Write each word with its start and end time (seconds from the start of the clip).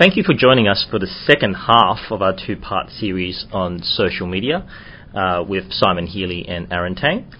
Thank 0.00 0.16
you 0.16 0.22
for 0.22 0.32
joining 0.32 0.66
us 0.66 0.86
for 0.90 0.98
the 0.98 1.06
second 1.06 1.52
half 1.52 2.10
of 2.10 2.22
our 2.22 2.34
two 2.34 2.56
part 2.56 2.88
series 2.88 3.44
on 3.52 3.82
social 3.82 4.26
media 4.26 4.66
uh, 5.12 5.44
with 5.46 5.70
Simon 5.72 6.06
Healy 6.06 6.48
and 6.48 6.72
Aaron 6.72 6.94
Tang. 6.94 7.30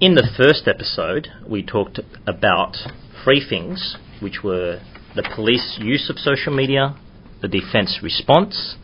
In 0.00 0.16
the 0.16 0.28
first 0.36 0.66
episode, 0.66 1.28
we 1.48 1.64
talked 1.64 2.00
about 2.26 2.74
three 3.22 3.40
things, 3.48 3.96
which 4.20 4.40
were 4.42 4.80
the 5.14 5.22
police 5.36 5.78
use 5.80 6.10
of 6.10 6.18
social 6.18 6.52
media, 6.52 6.96
the 7.42 7.46
defence 7.46 8.00
response, 8.02 8.74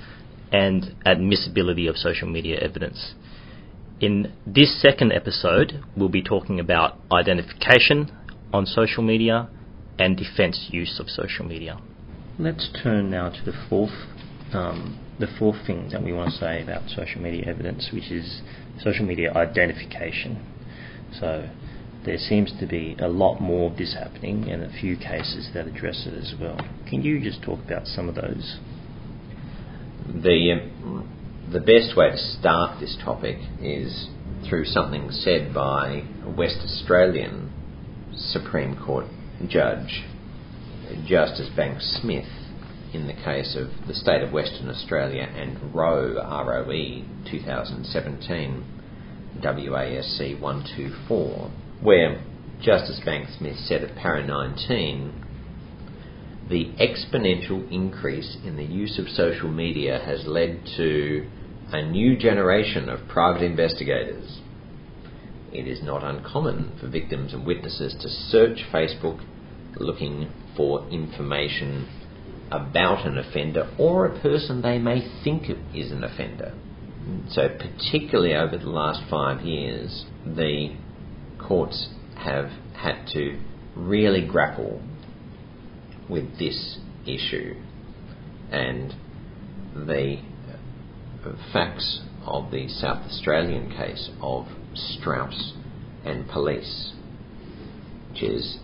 and 0.52 0.94
admissibility 1.04 1.88
of 1.88 1.96
social 1.96 2.28
media 2.28 2.60
evidence. 2.60 3.14
In 4.00 4.32
this 4.46 4.80
second 4.80 5.12
episode, 5.12 5.82
we'll 5.96 6.10
be 6.10 6.22
talking 6.22 6.60
about 6.60 6.96
identification 7.10 8.16
on 8.52 8.66
social 8.66 9.02
media 9.02 9.50
and 9.98 10.16
defence 10.16 10.68
use 10.70 11.00
of 11.00 11.08
social 11.08 11.44
media. 11.44 11.76
Let's 12.40 12.70
turn 12.82 13.10
now 13.10 13.28
to 13.28 13.44
the 13.44 13.52
fourth, 13.68 13.92
um, 14.54 14.98
the 15.18 15.26
fourth 15.38 15.66
thing 15.66 15.90
that 15.92 16.02
we 16.02 16.14
want 16.14 16.30
to 16.30 16.38
say 16.38 16.62
about 16.62 16.88
social 16.88 17.20
media 17.20 17.44
evidence, 17.46 17.90
which 17.92 18.10
is 18.10 18.40
social 18.82 19.04
media 19.04 19.30
identification. 19.34 20.42
So 21.20 21.50
there 22.06 22.16
seems 22.16 22.50
to 22.58 22.66
be 22.66 22.96
a 22.98 23.08
lot 23.08 23.40
more 23.40 23.70
of 23.70 23.76
this 23.76 23.92
happening 23.92 24.48
and 24.48 24.62
a 24.62 24.72
few 24.72 24.96
cases 24.96 25.50
that 25.52 25.66
address 25.66 26.06
it 26.06 26.14
as 26.14 26.32
well. 26.40 26.58
Can 26.88 27.02
you 27.02 27.20
just 27.20 27.42
talk 27.42 27.58
about 27.62 27.86
some 27.86 28.08
of 28.08 28.14
those? 28.14 28.56
The 30.06 30.62
um, 30.82 31.12
the 31.52 31.60
best 31.60 31.94
way 31.94 32.08
to 32.10 32.16
start 32.16 32.80
this 32.80 32.96
topic 33.04 33.36
is 33.60 34.08
through 34.48 34.64
something 34.64 35.10
said 35.10 35.52
by 35.52 36.04
a 36.24 36.30
West 36.30 36.56
Australian 36.64 37.52
Supreme 38.16 38.82
Court 38.82 39.04
judge, 39.46 40.04
Justice 41.06 41.50
Banks 41.56 41.98
Smith, 42.00 42.28
in 42.92 43.06
the 43.06 43.12
case 43.12 43.56
of 43.56 43.86
the 43.86 43.94
state 43.94 44.22
of 44.22 44.32
Western 44.32 44.68
Australia 44.68 45.22
and 45.22 45.74
Roe, 45.74 46.14
ROE 46.14 47.04
2017, 47.30 48.64
WASC 49.42 50.40
124, 50.40 51.50
where 51.80 52.22
Justice 52.60 53.00
Banks 53.04 53.36
Smith 53.38 53.56
said 53.58 53.82
at 53.82 53.96
para 53.96 54.26
19 54.26 55.26
the 56.50 56.72
exponential 56.80 57.70
increase 57.72 58.36
in 58.44 58.56
the 58.56 58.64
use 58.64 58.98
of 58.98 59.08
social 59.08 59.48
media 59.48 60.02
has 60.04 60.26
led 60.26 60.60
to 60.76 61.28
a 61.72 61.80
new 61.82 62.16
generation 62.16 62.88
of 62.88 63.08
private 63.08 63.42
investigators. 63.42 64.40
It 65.52 65.68
is 65.68 65.82
not 65.82 66.02
uncommon 66.02 66.76
for 66.80 66.88
victims 66.88 67.32
and 67.32 67.46
witnesses 67.46 67.94
to 68.00 68.08
search 68.08 68.64
Facebook 68.72 69.24
looking 69.76 70.32
for 70.56 70.88
information 70.90 71.88
about 72.50 73.06
an 73.06 73.18
offender 73.18 73.70
or 73.78 74.06
a 74.06 74.20
person 74.20 74.62
they 74.62 74.78
may 74.78 75.00
think 75.22 75.44
is 75.74 75.92
an 75.92 76.04
offender. 76.04 76.54
So, 77.30 77.48
particularly 77.48 78.34
over 78.34 78.58
the 78.58 78.68
last 78.68 79.08
five 79.08 79.42
years, 79.42 80.04
the 80.26 80.76
courts 81.38 81.88
have 82.16 82.50
had 82.74 83.06
to 83.12 83.40
really 83.74 84.26
grapple 84.26 84.82
with 86.08 86.38
this 86.38 86.78
issue. 87.06 87.54
And 88.50 88.94
the 89.74 90.16
facts 91.52 92.00
of 92.26 92.50
the 92.50 92.68
South 92.68 93.06
Australian 93.06 93.70
case 93.70 94.10
of 94.20 94.46
Strauss 94.74 95.54
and 96.04 96.28
police, 96.28 96.92
which 98.10 98.22
is 98.22 98.58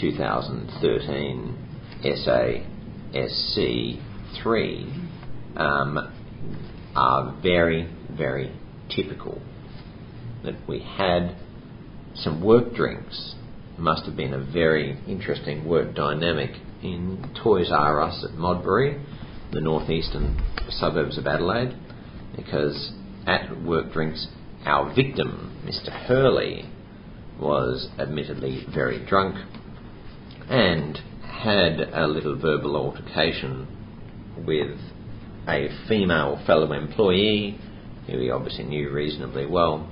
2013 0.00 1.68
SASC 2.04 4.00
3, 4.42 4.92
um, 5.56 5.98
are 6.94 7.36
very, 7.42 7.88
very 8.16 8.52
typical. 8.94 9.40
That 10.44 10.54
we 10.68 10.80
had 10.80 11.36
some 12.14 12.42
work 12.42 12.74
drinks. 12.74 13.34
Must 13.76 14.04
have 14.06 14.16
been 14.16 14.34
a 14.34 14.44
very 14.44 14.98
interesting 15.06 15.64
work 15.64 15.94
dynamic 15.94 16.50
in 16.82 17.32
Toys 17.42 17.70
R 17.72 18.00
Us 18.00 18.24
at 18.28 18.34
Modbury, 18.36 19.00
the 19.52 19.60
northeastern 19.60 20.40
suburbs 20.70 21.16
of 21.18 21.26
Adelaide, 21.26 21.76
because 22.36 22.92
at 23.26 23.60
work 23.62 23.92
drinks, 23.92 24.26
our 24.64 24.92
victim, 24.94 25.62
Mr. 25.64 25.90
Hurley, 26.06 26.68
was 27.40 27.88
admittedly 27.98 28.66
very 28.74 29.04
drunk 29.06 29.36
and 30.48 30.98
had 31.22 31.80
a 31.92 32.06
little 32.06 32.36
verbal 32.38 32.76
altercation 32.76 33.66
with 34.46 34.76
a 35.46 35.68
female 35.88 36.42
fellow 36.46 36.72
employee 36.72 37.58
who 38.06 38.18
he 38.18 38.30
obviously 38.30 38.64
knew 38.64 38.90
reasonably 38.90 39.46
well, 39.46 39.88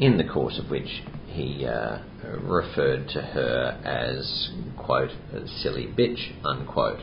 in 0.00 0.18
the 0.18 0.24
course 0.24 0.58
of 0.62 0.70
which 0.70 1.02
he 1.28 1.64
uh, 1.66 1.98
referred 2.42 3.08
to 3.08 3.20
her 3.20 3.80
as, 3.84 4.50
quote, 4.76 5.10
a 5.32 5.46
silly 5.62 5.86
bitch, 5.86 6.34
unquote. 6.44 7.00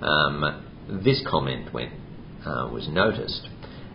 Um, 0.00 0.64
this 1.04 1.24
comment 1.28 1.72
went, 1.72 1.92
uh, 2.44 2.68
was 2.72 2.88
noticed, 2.88 3.48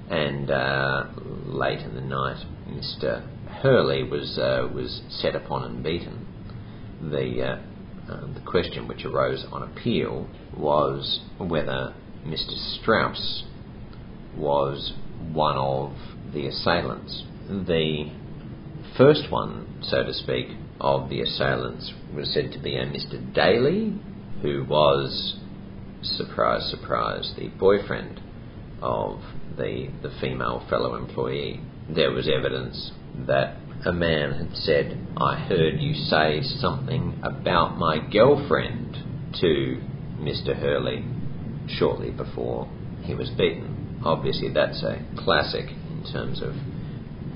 and 0.09 0.49
uh, 0.49 1.05
late 1.45 1.79
in 1.79 1.95
the 1.95 2.01
night, 2.01 2.45
Mr. 2.67 3.27
Hurley 3.61 4.03
was, 4.03 4.39
uh, 4.39 4.67
was 4.73 5.01
set 5.09 5.35
upon 5.35 5.63
and 5.63 5.83
beaten. 5.83 6.25
The, 7.01 7.43
uh, 7.43 8.11
uh, 8.11 8.33
the 8.33 8.41
question 8.45 8.87
which 8.87 9.05
arose 9.05 9.45
on 9.51 9.61
appeal 9.63 10.27
was 10.57 11.19
whether 11.37 11.93
Mr. 12.25 12.79
Strauss 12.79 13.43
was 14.35 14.93
one 15.31 15.57
of 15.57 15.93
the 16.33 16.47
assailants. 16.47 17.23
The 17.47 18.11
first 18.97 19.31
one, 19.31 19.79
so 19.83 20.03
to 20.03 20.13
speak, 20.13 20.47
of 20.79 21.09
the 21.09 21.21
assailants 21.21 21.93
was 22.15 22.33
said 22.33 22.51
to 22.53 22.59
be 22.59 22.75
a 22.75 22.85
Mr. 22.85 23.33
Daly, 23.33 23.99
who 24.41 24.65
was, 24.67 25.39
surprise, 26.01 26.67
surprise, 26.71 27.31
the 27.37 27.49
boyfriend 27.59 28.19
of 28.81 29.21
the, 29.57 29.89
the 30.01 30.11
female 30.19 30.65
fellow 30.67 30.95
employee. 30.95 31.61
There 31.87 32.11
was 32.11 32.27
evidence 32.27 32.91
that 33.27 33.57
a 33.85 33.91
man 33.91 34.33
had 34.33 34.55
said, 34.55 34.97
I 35.17 35.35
heard 35.35 35.79
you 35.79 35.93
say 35.93 36.41
something 36.43 37.19
about 37.23 37.77
my 37.77 37.97
girlfriend 38.11 38.97
to 39.41 39.81
Mr. 40.19 40.55
Hurley 40.55 41.03
shortly 41.67 42.11
before 42.11 42.69
he 43.03 43.15
was 43.15 43.29
beaten. 43.29 44.01
Obviously, 44.03 44.53
that's 44.53 44.83
a 44.83 45.03
classic 45.17 45.65
in 45.69 46.05
terms 46.11 46.41
of 46.41 46.53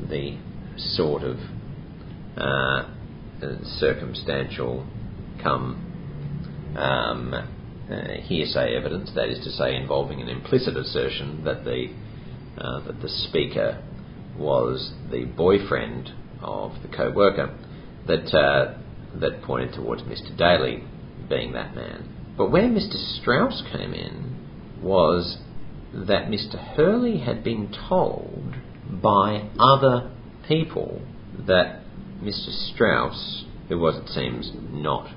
the 0.09 0.38
sort 0.78 1.24
of 1.24 1.38
uh, 2.38 2.90
circumstantial 3.80 4.85
come 5.41 6.75
um, 6.78 7.34
uh, 7.34 8.22
hearsay 8.24 8.75
evidence, 8.75 9.12
that 9.16 9.30
is 9.30 9.44
to 9.44 9.52
say, 9.52 9.75
involving 9.75 10.22
an 10.22 10.28
implicit 10.28 10.75
assertion 10.75 11.44
that 11.44 11.64
the 11.64 11.88
uh, 12.58 12.80
that 12.88 13.02
the 13.02 13.09
speaker 13.09 13.84
was 14.38 14.94
the 15.12 15.25
boyfriend 15.25 16.12
of 16.41 16.73
the 16.81 16.88
co-worker, 16.96 17.57
that 18.07 18.34
uh, 18.35 18.78
that 19.19 19.41
pointed 19.44 19.73
towards 19.73 20.01
Mr. 20.03 20.35
Daly 20.38 20.84
being 21.29 21.53
that 21.53 21.75
man. 21.75 22.34
But 22.38 22.51
where 22.51 22.63
Mr. 22.63 22.96
Strauss 23.19 23.63
came 23.72 23.94
in 23.94 24.81
was 24.81 25.38
that 25.94 26.28
Mr. 26.28 26.75
Hurley 26.75 27.19
had 27.19 27.44
been 27.44 27.73
told 27.88 28.56
by 29.01 29.50
other 29.57 30.12
people 30.47 31.02
that 31.47 31.81
Mr. 32.22 32.73
Strauss, 32.73 33.46
who 33.69 33.79
was, 33.79 33.96
it 33.96 34.09
seems, 34.09 34.52
not 34.69 35.09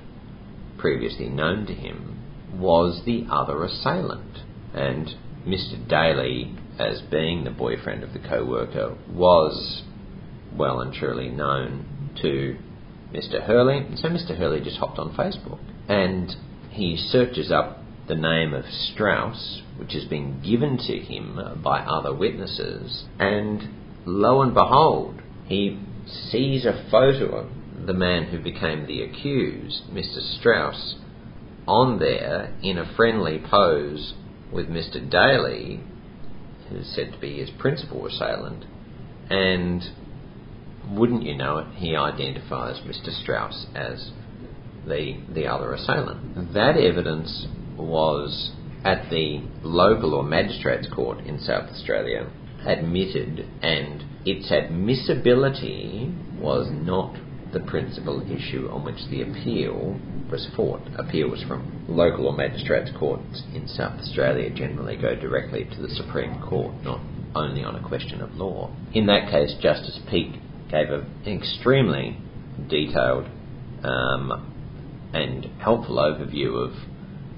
previously 0.77 1.27
known 1.27 1.65
to 1.65 1.73
him, 1.73 2.19
was 2.53 3.01
the 3.05 3.27
other 3.29 3.63
assailant. 3.63 4.39
And 4.73 5.09
Mr. 5.45 5.87
Daly, 5.87 6.55
as 6.79 7.01
being 7.11 7.43
the 7.43 7.51
boyfriend 7.51 8.03
of 8.03 8.13
the 8.13 8.19
co 8.19 8.45
worker, 8.45 8.97
was 9.11 9.83
well 10.55 10.79
and 10.79 10.93
truly 10.93 11.29
known 11.29 12.11
to 12.21 12.57
Mr. 13.13 13.45
Hurley. 13.45 13.85
So 13.95 14.09
Mr. 14.09 14.37
Hurley 14.37 14.61
just 14.61 14.77
hopped 14.77 14.97
on 14.97 15.15
Facebook 15.15 15.59
and 15.87 16.35
he 16.69 16.95
searches 16.97 17.51
up 17.51 17.79
the 18.07 18.15
name 18.15 18.53
of 18.53 18.65
Strauss, 18.65 19.61
which 19.77 19.93
has 19.93 20.05
been 20.05 20.41
given 20.41 20.77
to 20.77 20.99
him 20.99 21.37
uh, 21.37 21.55
by 21.55 21.81
other 21.81 22.13
witnesses, 22.13 23.05
and 23.19 23.69
lo 24.05 24.41
and 24.41 24.53
behold, 24.53 25.21
he 25.45 25.79
sees 26.31 26.65
a 26.65 26.87
photo 26.89 27.35
of 27.37 27.85
the 27.85 27.93
man 27.93 28.25
who 28.25 28.39
became 28.39 28.85
the 28.85 29.03
accused, 29.03 29.83
Mr. 29.91 30.19
Strauss, 30.39 30.95
on 31.67 31.99
there 31.99 32.55
in 32.63 32.77
a 32.77 32.95
friendly 32.95 33.39
pose 33.49 34.13
with 34.51 34.67
Mr. 34.67 35.07
Daly, 35.09 35.79
who's 36.69 36.91
said 36.95 37.11
to 37.13 37.19
be 37.19 37.39
his 37.39 37.49
principal 37.51 38.05
assailant, 38.05 38.65
and 39.29 39.83
wouldn't 40.91 41.23
you 41.23 41.35
know 41.37 41.59
it, 41.59 41.67
he 41.75 41.95
identifies 41.95 42.79
Mr. 42.81 43.09
Strauss 43.21 43.67
as 43.75 44.11
the 44.87 45.19
the 45.33 45.45
other 45.45 45.73
assailant. 45.73 46.53
That 46.53 46.77
evidence 46.77 47.47
was 47.77 48.51
at 48.83 49.09
the 49.09 49.41
local 49.61 50.13
or 50.13 50.23
magistrates 50.23 50.87
court 50.93 51.19
in 51.25 51.39
South 51.39 51.69
Australia 51.69 52.29
admitted 52.65 53.47
and 53.61 54.03
its 54.25 54.51
admissibility 54.51 56.13
was 56.39 56.69
not 56.71 57.15
the 57.53 57.59
principal 57.61 58.21
issue 58.29 58.69
on 58.71 58.83
which 58.83 58.99
the 59.09 59.21
appeal 59.21 59.99
was 60.31 60.47
fought. 60.55 60.81
Appeals 60.97 61.43
from 61.47 61.85
local 61.87 62.27
or 62.27 62.33
magistrates 62.33 62.91
courts 62.97 63.43
in 63.53 63.67
South 63.67 63.99
Australia 63.99 64.49
generally 64.49 64.95
go 64.95 65.15
directly 65.15 65.65
to 65.65 65.81
the 65.81 65.89
Supreme 65.89 66.41
Court, 66.41 66.73
not 66.83 67.01
only 67.35 67.63
on 67.63 67.75
a 67.75 67.87
question 67.87 68.21
of 68.21 68.33
law. 68.35 68.73
In 68.93 69.05
that 69.07 69.29
case, 69.31 69.55
Justice 69.61 69.99
Peek 70.09 70.33
gave 70.69 70.89
an 70.89 71.05
extremely 71.25 72.17
detailed 72.67 73.25
um, 73.83 75.11
and 75.13 75.45
helpful 75.59 75.97
overview 75.97 76.55
of 76.55 76.73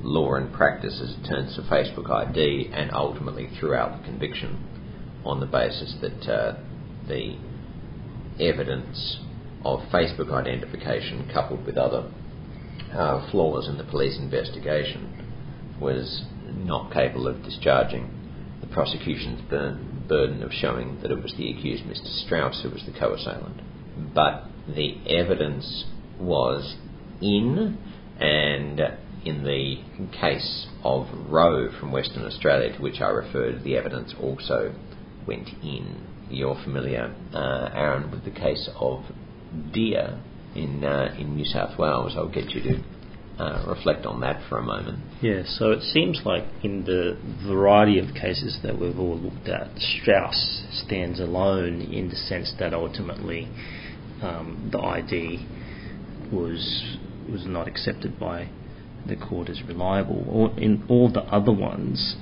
law 0.03 0.33
and 0.35 0.51
practice 0.53 0.99
as 1.01 1.15
it 1.15 1.29
turns 1.29 1.55
to 1.55 1.61
Facebook 1.61 2.09
ID 2.09 2.71
and 2.73 2.91
ultimately 2.91 3.49
throughout 3.59 3.99
the 3.99 4.03
conviction 4.05 4.67
on 5.23 5.39
the 5.39 5.45
basis 5.45 5.95
that 6.01 6.31
uh, 6.31 6.57
the 7.07 7.37
evidence 8.39 9.19
of 9.63 9.79
Facebook 9.93 10.31
identification 10.31 11.29
coupled 11.31 11.65
with 11.65 11.77
other 11.77 12.11
uh, 12.93 13.29
flaws 13.31 13.67
in 13.67 13.77
the 13.77 13.83
police 13.83 14.17
investigation 14.17 15.77
was 15.79 16.23
not 16.47 16.91
capable 16.93 17.27
of 17.27 17.43
discharging 17.43 18.09
the 18.61 18.67
prosecution's 18.67 19.41
burn, 19.49 20.05
burden 20.07 20.43
of 20.43 20.51
showing 20.51 20.99
that 21.01 21.11
it 21.11 21.21
was 21.21 21.33
the 21.37 21.51
accused 21.51 21.83
Mr. 21.83 22.25
Strauss 22.25 22.61
who 22.63 22.69
was 22.69 22.83
the 22.85 22.97
co-assailant. 22.97 23.61
But 24.13 24.45
the 24.67 24.97
evidence 25.07 25.85
was 26.19 26.75
in, 27.21 27.77
and 28.19 28.79
in 29.25 29.43
the 29.43 29.83
case 30.19 30.67
of 30.83 31.07
Roe 31.29 31.69
from 31.79 31.91
Western 31.91 32.25
Australia, 32.25 32.75
to 32.75 32.81
which 32.81 33.01
I 33.01 33.09
referred, 33.09 33.63
the 33.63 33.77
evidence 33.77 34.13
also 34.19 34.73
went 35.27 35.49
in. 35.63 36.07
You're 36.29 36.61
familiar, 36.63 37.13
uh, 37.33 37.69
Aaron, 37.73 38.11
with 38.11 38.23
the 38.23 38.31
case 38.31 38.69
of 38.79 39.03
Deer 39.73 40.17
in 40.55 40.83
uh, 40.83 41.15
in 41.17 41.35
New 41.35 41.45
South 41.45 41.77
Wales. 41.77 42.13
I'll 42.15 42.29
get 42.29 42.49
you 42.49 42.61
to 42.61 42.83
uh, 43.41 43.65
reflect 43.67 44.05
on 44.05 44.21
that 44.21 44.41
for 44.49 44.57
a 44.57 44.63
moment. 44.63 44.99
Yeah, 45.21 45.43
so 45.45 45.71
it 45.71 45.81
seems 45.81 46.21
like 46.25 46.43
in 46.63 46.83
the 46.83 47.17
variety 47.47 47.99
of 47.99 48.13
cases 48.13 48.59
that 48.63 48.79
we've 48.79 48.99
all 48.99 49.17
looked 49.17 49.47
at, 49.47 49.69
Strauss 49.77 50.63
stands 50.85 51.19
alone 51.19 51.81
in 51.81 52.09
the 52.09 52.15
sense 52.15 52.53
that 52.59 52.73
ultimately 52.73 53.47
um, 54.21 54.69
the 54.71 54.79
ID 54.79 55.47
was 56.31 56.97
was 57.29 57.45
not 57.45 57.67
accepted 57.67 58.19
by 58.19 58.49
the 59.07 59.15
court 59.15 59.49
as 59.49 59.61
reliable. 59.67 60.25
Or 60.29 60.59
in 60.59 60.83
all 60.89 61.11
the 61.11 61.21
other 61.21 61.51
ones, 61.51 62.15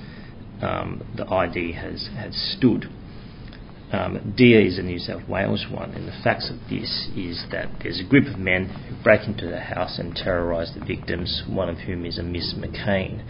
um, 0.62 1.02
the 1.16 1.26
ID 1.26 1.72
has 1.72 2.08
has 2.16 2.34
stood. 2.56 2.86
Um, 3.92 4.34
is 4.38 4.78
a 4.78 4.82
New 4.82 5.00
South 5.00 5.28
Wales 5.28 5.66
one, 5.68 5.90
and 5.90 6.06
the 6.06 6.22
facts 6.22 6.48
of 6.48 6.68
this 6.68 7.08
is 7.16 7.44
that 7.50 7.68
there's 7.82 7.98
a 7.98 8.08
group 8.08 8.32
of 8.32 8.38
men 8.38 8.66
who 8.66 9.02
break 9.02 9.26
into 9.26 9.48
the 9.48 9.58
house 9.58 9.98
and 9.98 10.14
terrorise 10.14 10.72
the 10.78 10.84
victims, 10.84 11.42
one 11.48 11.68
of 11.68 11.78
whom 11.78 12.06
is 12.06 12.16
a 12.16 12.22
Miss 12.22 12.54
McCain, 12.56 13.24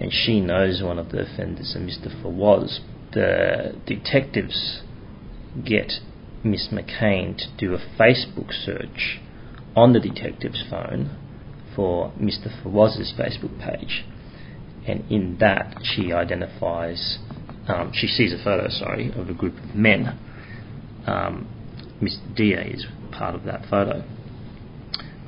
and 0.00 0.10
she 0.10 0.40
knows 0.40 0.82
one 0.82 0.98
of 0.98 1.10
the 1.10 1.20
offenders, 1.20 1.76
a 1.76 1.80
Mr. 1.80 2.08
Fawaz. 2.22 2.80
The 3.12 3.74
detectives 3.84 4.80
get 5.62 5.92
Miss 6.42 6.68
McCain 6.72 7.36
to 7.36 7.56
do 7.58 7.74
a 7.74 8.00
Facebook 8.00 8.52
search 8.64 9.20
on 9.74 9.92
the 9.92 10.00
detective's 10.00 10.64
phone 10.70 11.14
for 11.74 12.10
Mr. 12.18 12.48
Fawaz's 12.62 13.12
Facebook 13.18 13.60
page, 13.60 14.06
and 14.86 15.04
in 15.10 15.36
that 15.40 15.76
she 15.82 16.10
identifies, 16.10 17.18
um, 17.68 17.92
she 17.92 18.06
sees 18.06 18.32
a 18.32 18.42
photo, 18.42 18.68
sorry, 18.68 19.12
of 19.16 19.28
a 19.28 19.34
group 19.34 19.54
of 19.54 19.74
men. 19.74 20.18
Um, 21.06 21.48
Mr. 22.00 22.36
Deer 22.36 22.60
is 22.62 22.86
part 23.12 23.34
of 23.34 23.44
that 23.44 23.62
photo. 23.68 24.04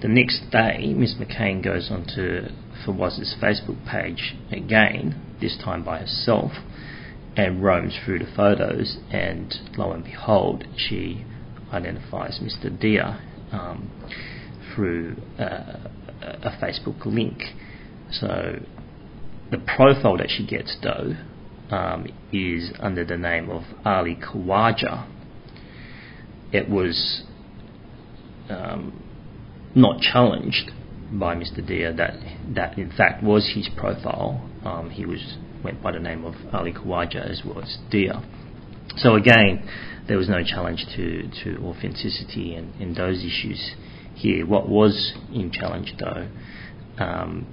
The 0.00 0.08
next 0.08 0.50
day, 0.50 0.94
Miss 0.94 1.14
McCain 1.14 1.62
goes 1.62 1.90
onto 1.90 2.48
Fawaz's 2.84 3.36
Facebook 3.42 3.84
page 3.90 4.36
again, 4.52 5.36
this 5.40 5.56
time 5.62 5.84
by 5.84 5.98
herself, 5.98 6.52
and 7.36 7.62
roams 7.62 7.96
through 8.04 8.20
the 8.20 8.32
photos, 8.36 8.98
and 9.10 9.54
lo 9.76 9.92
and 9.92 10.04
behold, 10.04 10.64
she 10.76 11.24
identifies 11.72 12.40
Mr. 12.42 12.78
Dia 12.78 13.20
um, 13.52 13.90
through 14.74 15.16
uh, 15.38 15.88
a 16.22 16.58
Facebook 16.62 17.04
link. 17.04 17.42
So 18.12 18.60
the 19.50 19.58
profile 19.58 20.16
that 20.18 20.28
she 20.28 20.46
gets 20.46 20.76
though 20.82 21.14
um, 21.70 22.06
is 22.32 22.72
under 22.78 23.04
the 23.04 23.16
name 23.16 23.50
of 23.50 23.62
Ali 23.84 24.16
Khawaja. 24.16 25.06
It 26.52 26.68
was 26.68 27.22
um, 28.48 29.02
not 29.74 30.00
challenged 30.00 30.70
by 31.12 31.34
Mr. 31.34 31.66
Deer 31.66 31.92
that 31.94 32.14
that 32.54 32.78
in 32.78 32.90
fact 32.90 33.22
was 33.22 33.52
his 33.54 33.68
profile. 33.76 34.48
Um, 34.64 34.90
he 34.90 35.04
was 35.04 35.36
went 35.62 35.82
by 35.82 35.92
the 35.92 36.00
name 36.00 36.24
of 36.24 36.34
Ali 36.52 36.72
Khawaja 36.72 37.28
as 37.28 37.42
well 37.44 37.60
as 37.60 37.78
Deer. 37.90 38.22
So 38.96 39.14
again, 39.14 39.68
there 40.08 40.16
was 40.16 40.28
no 40.28 40.42
challenge 40.42 40.86
to, 40.96 41.28
to 41.44 41.62
authenticity 41.62 42.54
and, 42.54 42.74
and 42.80 42.96
those 42.96 43.18
issues 43.18 43.74
here. 44.14 44.46
What 44.46 44.68
was 44.68 45.12
in 45.32 45.52
challenge, 45.52 45.94
though, 46.00 46.28
um, 46.98 47.46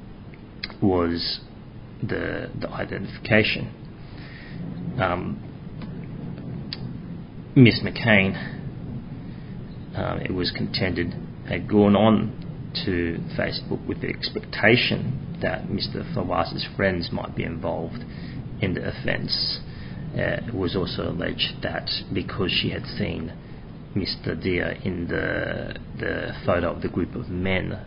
was 0.81 1.41
the, 2.01 2.49
the 2.59 2.69
identification. 2.69 3.84
Um, 4.99 5.41
Miss 7.55 7.81
McCain, 7.81 8.35
um, 9.95 10.19
it 10.19 10.33
was 10.33 10.51
contended, 10.51 11.13
had 11.47 11.69
gone 11.69 11.95
on 11.95 12.73
to 12.85 13.19
Facebook 13.37 13.85
with 13.87 14.01
the 14.01 14.07
expectation 14.07 15.37
that 15.41 15.67
Mr. 15.67 16.13
Fawaz's 16.13 16.67
friends 16.75 17.09
might 17.11 17.35
be 17.35 17.43
involved 17.43 18.03
in 18.61 18.73
the 18.73 18.87
offence. 18.87 19.59
Uh, 20.13 20.47
it 20.47 20.53
was 20.53 20.75
also 20.75 21.09
alleged 21.09 21.61
that 21.61 21.89
because 22.13 22.51
she 22.51 22.69
had 22.69 22.85
seen 22.85 23.33
Mr. 23.95 24.41
Deer 24.41 24.77
in 24.83 25.07
the 25.07 25.75
the 25.99 26.33
photo 26.45 26.73
of 26.73 26.81
the 26.81 26.89
group 26.89 27.15
of 27.15 27.29
men 27.29 27.79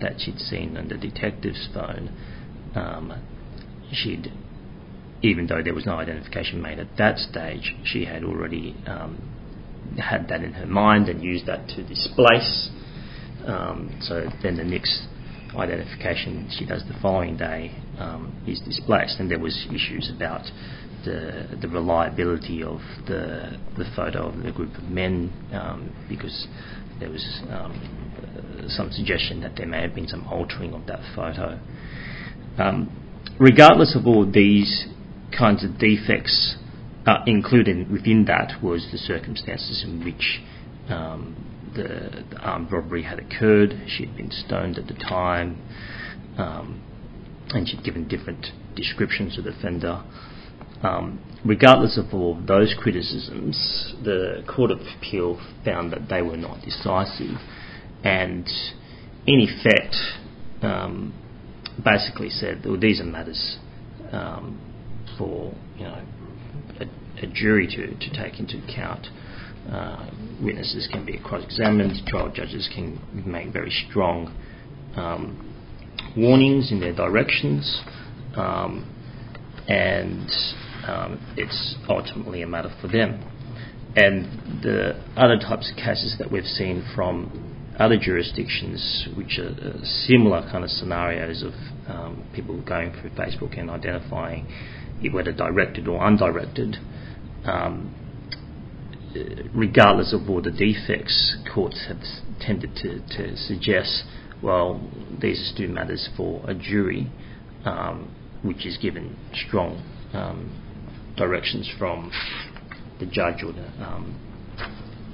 that 0.00 0.14
she'd 0.18 0.38
seen 0.38 0.76
on 0.76 0.88
the 0.88 0.96
detective's 0.96 1.68
phone. 1.72 2.10
Um, 2.74 3.22
she'd, 3.92 4.32
even 5.24 5.46
though 5.46 5.62
there 5.62 5.74
was 5.74 5.86
no 5.86 5.94
identification 5.94 6.60
made 6.60 6.78
at 6.78 6.96
that 6.98 7.18
stage, 7.18 7.74
she 7.82 8.04
had 8.04 8.22
already 8.22 8.76
um, 8.86 9.18
had 9.98 10.28
that 10.28 10.42
in 10.42 10.52
her 10.52 10.66
mind 10.66 11.08
and 11.08 11.22
used 11.22 11.46
that 11.46 11.66
to 11.68 11.82
displace. 11.82 12.68
Um, 13.46 13.98
so 14.02 14.26
then 14.42 14.56
the 14.56 14.64
next 14.64 15.06
identification 15.56 16.50
she 16.50 16.66
does 16.66 16.82
the 16.88 16.94
following 17.00 17.36
day 17.38 17.74
um, 17.98 18.42
is 18.46 18.60
displaced, 18.60 19.18
and 19.18 19.30
there 19.30 19.38
was 19.38 19.66
issues 19.70 20.12
about 20.14 20.44
the, 21.06 21.56
the 21.60 21.68
reliability 21.68 22.62
of 22.62 22.80
the, 23.06 23.56
the 23.78 23.84
photo 23.96 24.28
of 24.28 24.42
the 24.42 24.52
group 24.52 24.74
of 24.76 24.84
men 24.84 25.32
um, 25.52 25.94
because 26.08 26.46
there 27.00 27.10
was 27.10 27.40
um, 27.48 28.68
some 28.68 28.90
suggestion 28.90 29.40
that 29.40 29.52
there 29.56 29.66
may 29.66 29.80
have 29.82 29.94
been 29.94 30.08
some 30.08 30.26
altering 30.26 30.74
of 30.74 30.86
that 30.86 31.00
photo. 31.14 31.58
Um, 32.58 32.90
regardless 33.38 33.96
of 33.96 34.06
all 34.06 34.30
these 34.30 34.86
kinds 35.36 35.64
of 35.64 35.78
defects, 35.78 36.56
uh, 37.06 37.18
included 37.26 37.90
within 37.90 38.24
that 38.26 38.62
was 38.62 38.88
the 38.90 38.98
circumstances 38.98 39.84
in 39.86 40.04
which 40.04 40.40
um, 40.88 41.36
the, 41.74 42.24
the, 42.30 42.38
armed 42.38 42.70
robbery 42.72 43.02
had 43.02 43.18
occurred. 43.18 43.74
She 43.86 44.06
had 44.06 44.16
been 44.16 44.30
stoned 44.30 44.78
at 44.78 44.86
the 44.86 44.94
time, 44.94 45.60
um, 46.38 46.82
and 47.50 47.68
she'd 47.68 47.84
given 47.84 48.08
different 48.08 48.46
descriptions 48.74 49.36
of 49.38 49.44
the 49.44 49.50
offender. 49.50 50.02
Um, 50.82 51.20
regardless 51.44 51.98
of 51.98 52.12
all 52.12 52.38
of 52.38 52.46
those 52.46 52.74
criticisms, 52.78 53.94
the 54.04 54.44
Court 54.46 54.70
of 54.70 54.80
Appeal 54.98 55.40
found 55.64 55.92
that 55.92 56.08
they 56.08 56.22
were 56.22 56.36
not 56.36 56.62
decisive, 56.62 57.36
and 58.02 58.46
in 59.26 59.40
effect, 59.40 59.96
um, 60.62 61.14
basically 61.82 62.30
said, 62.30 62.62
well, 62.64 62.78
these 62.78 63.00
are 63.00 63.04
matters 63.04 63.58
um, 64.12 64.73
for 65.18 65.54
you 65.76 65.84
know 65.84 66.02
a, 66.80 67.24
a, 67.24 67.26
jury 67.32 67.66
to, 67.66 67.86
to 67.86 68.22
take 68.22 68.38
into 68.38 68.58
account. 68.64 69.06
Uh, 69.70 70.10
witnesses 70.42 70.86
can 70.92 71.06
be 71.06 71.18
cross-examined. 71.18 72.06
Trial 72.06 72.30
judges 72.30 72.68
can 72.74 73.00
make 73.26 73.50
very 73.50 73.70
strong 73.88 74.26
um, 74.94 75.54
warnings 76.16 76.70
in 76.70 76.80
their 76.80 76.94
directions, 76.94 77.82
um, 78.36 78.84
and 79.66 80.28
um, 80.86 81.34
it's 81.38 81.76
ultimately 81.88 82.42
a 82.42 82.46
matter 82.46 82.70
for 82.80 82.88
them. 82.88 83.30
And 83.96 84.62
the 84.62 85.00
other 85.16 85.38
types 85.38 85.70
of 85.70 85.76
cases 85.76 86.16
that 86.18 86.30
we've 86.30 86.44
seen 86.44 86.84
from 86.94 87.54
other 87.78 87.96
jurisdictions, 87.98 89.08
which 89.16 89.38
are 89.38 89.50
uh, 89.50 89.84
similar 90.06 90.42
kind 90.50 90.64
of 90.64 90.70
scenarios 90.70 91.42
of 91.42 91.52
um, 91.88 92.26
people 92.34 92.60
going 92.62 92.92
through 93.00 93.10
Facebook 93.10 93.58
and 93.58 93.70
identifying 93.70 94.46
whether 95.10 95.32
directed 95.32 95.88
or 95.88 96.04
undirected. 96.04 96.76
Um, 97.44 97.94
regardless 99.54 100.12
of 100.12 100.28
all 100.28 100.42
the 100.42 100.50
defects, 100.50 101.36
courts 101.52 101.86
have 101.88 101.98
tended 102.40 102.74
to, 102.76 102.98
to 103.16 103.36
suggest, 103.36 104.04
well, 104.42 104.80
these 105.20 105.40
are 105.40 105.54
still 105.54 105.68
matters 105.68 106.08
for 106.16 106.42
a 106.48 106.54
jury, 106.54 107.10
um, 107.64 108.14
which 108.42 108.66
is 108.66 108.76
given 108.78 109.16
strong 109.46 109.82
um, 110.12 110.60
directions 111.16 111.70
from 111.78 112.10
the 112.98 113.06
judge 113.06 113.42
or 113.42 113.52
the, 113.52 113.66
um, 113.84 114.20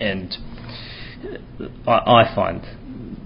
and 0.01 0.37
I, 1.87 1.91
I, 1.91 2.35
find 2.35 2.63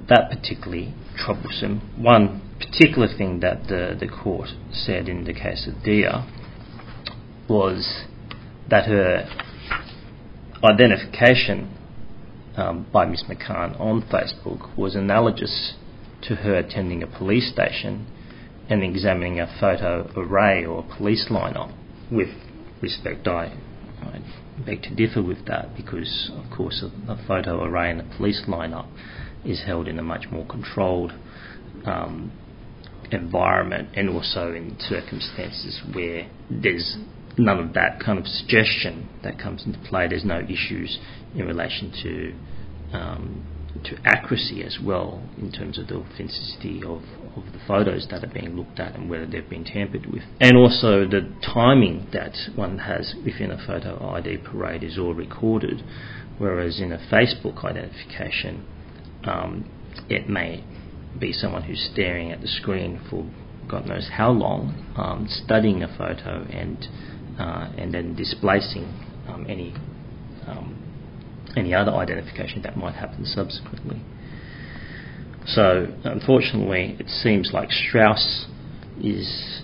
that 0.09 0.28
particularly 0.30 0.94
troublesome. 1.16 1.94
One 1.97 2.42
particular 2.59 3.06
thing 3.16 3.40
that 3.40 3.68
the, 3.68 3.97
the 3.99 4.09
court 4.09 4.49
said 4.73 5.09
in 5.09 5.25
the 5.25 5.33
case 5.33 5.68
of 5.68 5.85
Dia 5.85 6.26
was 7.48 8.04
that 8.70 8.86
her 8.86 9.28
identification 10.62 11.76
um, 12.56 12.86
by 12.92 13.04
Ms. 13.04 13.24
McCann 13.28 13.78
on 13.80 14.02
Facebook 14.02 14.76
was 14.76 14.94
analogous 14.94 15.74
to 16.22 16.36
her 16.36 16.56
attending 16.56 17.02
a 17.02 17.06
police 17.06 17.50
station 17.52 18.06
and 18.68 18.82
examining 18.82 19.40
a 19.40 19.56
photo 19.60 20.10
array 20.16 20.64
or 20.64 20.84
police 20.96 21.26
lineup. 21.30 21.72
With 22.10 22.28
respect, 22.80 23.26
I, 23.26 23.58
I 24.00 24.20
beg 24.64 24.82
to 24.82 24.94
differ 24.94 25.22
with 25.22 25.46
that 25.46 25.76
because, 25.76 26.30
of 26.34 26.56
course, 26.56 26.82
a, 26.82 27.12
a, 27.12 27.26
photo 27.26 27.62
array 27.64 27.90
and 27.90 28.00
a 28.00 28.16
police 28.16 28.42
lineup 28.48 28.88
is 29.44 29.64
held 29.66 29.88
in 29.88 29.98
a 29.98 30.02
much 30.02 30.26
more 30.30 30.46
controlled 30.46 31.12
um, 31.84 32.32
environment 33.10 33.88
and 33.94 34.08
also 34.08 34.52
in 34.52 34.76
circumstances 34.80 35.82
where 35.92 36.30
there's 36.50 36.96
none 37.37 37.59
of 37.59 37.75
that 37.75 38.00
kind 38.00 38.19
of 38.19 38.26
suggestion 38.26 39.09
that 39.23 39.38
comes 39.38 39.64
into 39.67 39.79
play. 39.88 40.07
There's 40.09 40.25
no 40.25 40.41
issues 40.41 40.99
in 41.35 41.47
relation 41.47 41.93
to 42.03 42.97
um, 42.97 43.47
to 43.83 43.97
accuracy 44.05 44.62
as 44.62 44.79
well 44.83 45.23
in 45.37 45.50
terms 45.50 45.79
of 45.79 45.88
the 45.88 45.97
authenticity 45.97 46.81
of, 46.85 47.03
of 47.37 47.53
the 47.53 47.59
photos 47.67 48.07
that 48.11 48.23
are 48.23 48.33
being 48.33 48.57
looked 48.57 48.79
at 48.79 48.95
and 48.95 49.11
whether 49.11 49.26
they've 49.26 49.50
been 49.50 49.64
tampered 49.64 50.07
with. 50.07 50.23
And 50.41 50.57
also 50.57 51.05
the 51.05 51.33
timing 51.43 52.07
that 52.12 52.37
one 52.55 52.79
has 52.79 53.14
within 53.25 53.50
a 53.50 53.67
photo 53.67 53.99
ID 54.14 54.38
parade 54.38 54.85
is 54.85 54.97
all 54.97 55.12
recorded, 55.12 55.83
whereas 56.38 56.81
in 56.81 56.93
a 56.93 56.99
Facebook 56.99 57.64
identification, 57.64 58.64
um, 59.25 59.69
it 60.09 60.29
may 60.29 60.64
be 61.19 61.33
someone 61.33 61.64
who's 61.64 61.88
staring 61.93 62.31
at 62.31 62.41
the 62.41 62.49
screen 62.49 63.00
for 63.11 63.29
God 63.69 63.87
knows 63.87 64.11
how 64.12 64.31
long, 64.31 64.93
um, 64.97 65.26
studying 65.29 65.83
a 65.83 65.88
photo 65.88 66.45
and 66.50 66.87
and 67.38 67.93
then 67.93 68.14
displacing 68.14 68.85
um, 69.29 69.47
any 69.49 69.75
um, 70.47 70.81
any 71.57 71.75
other 71.75 71.93
identification 71.93 72.62
that 72.62 72.76
might 72.76 72.95
happen 72.95 73.25
subsequently. 73.25 74.00
So, 75.47 75.87
unfortunately, 76.05 76.97
it 76.99 77.09
seems 77.09 77.50
like 77.53 77.71
Strauss 77.71 78.47
is 79.03 79.62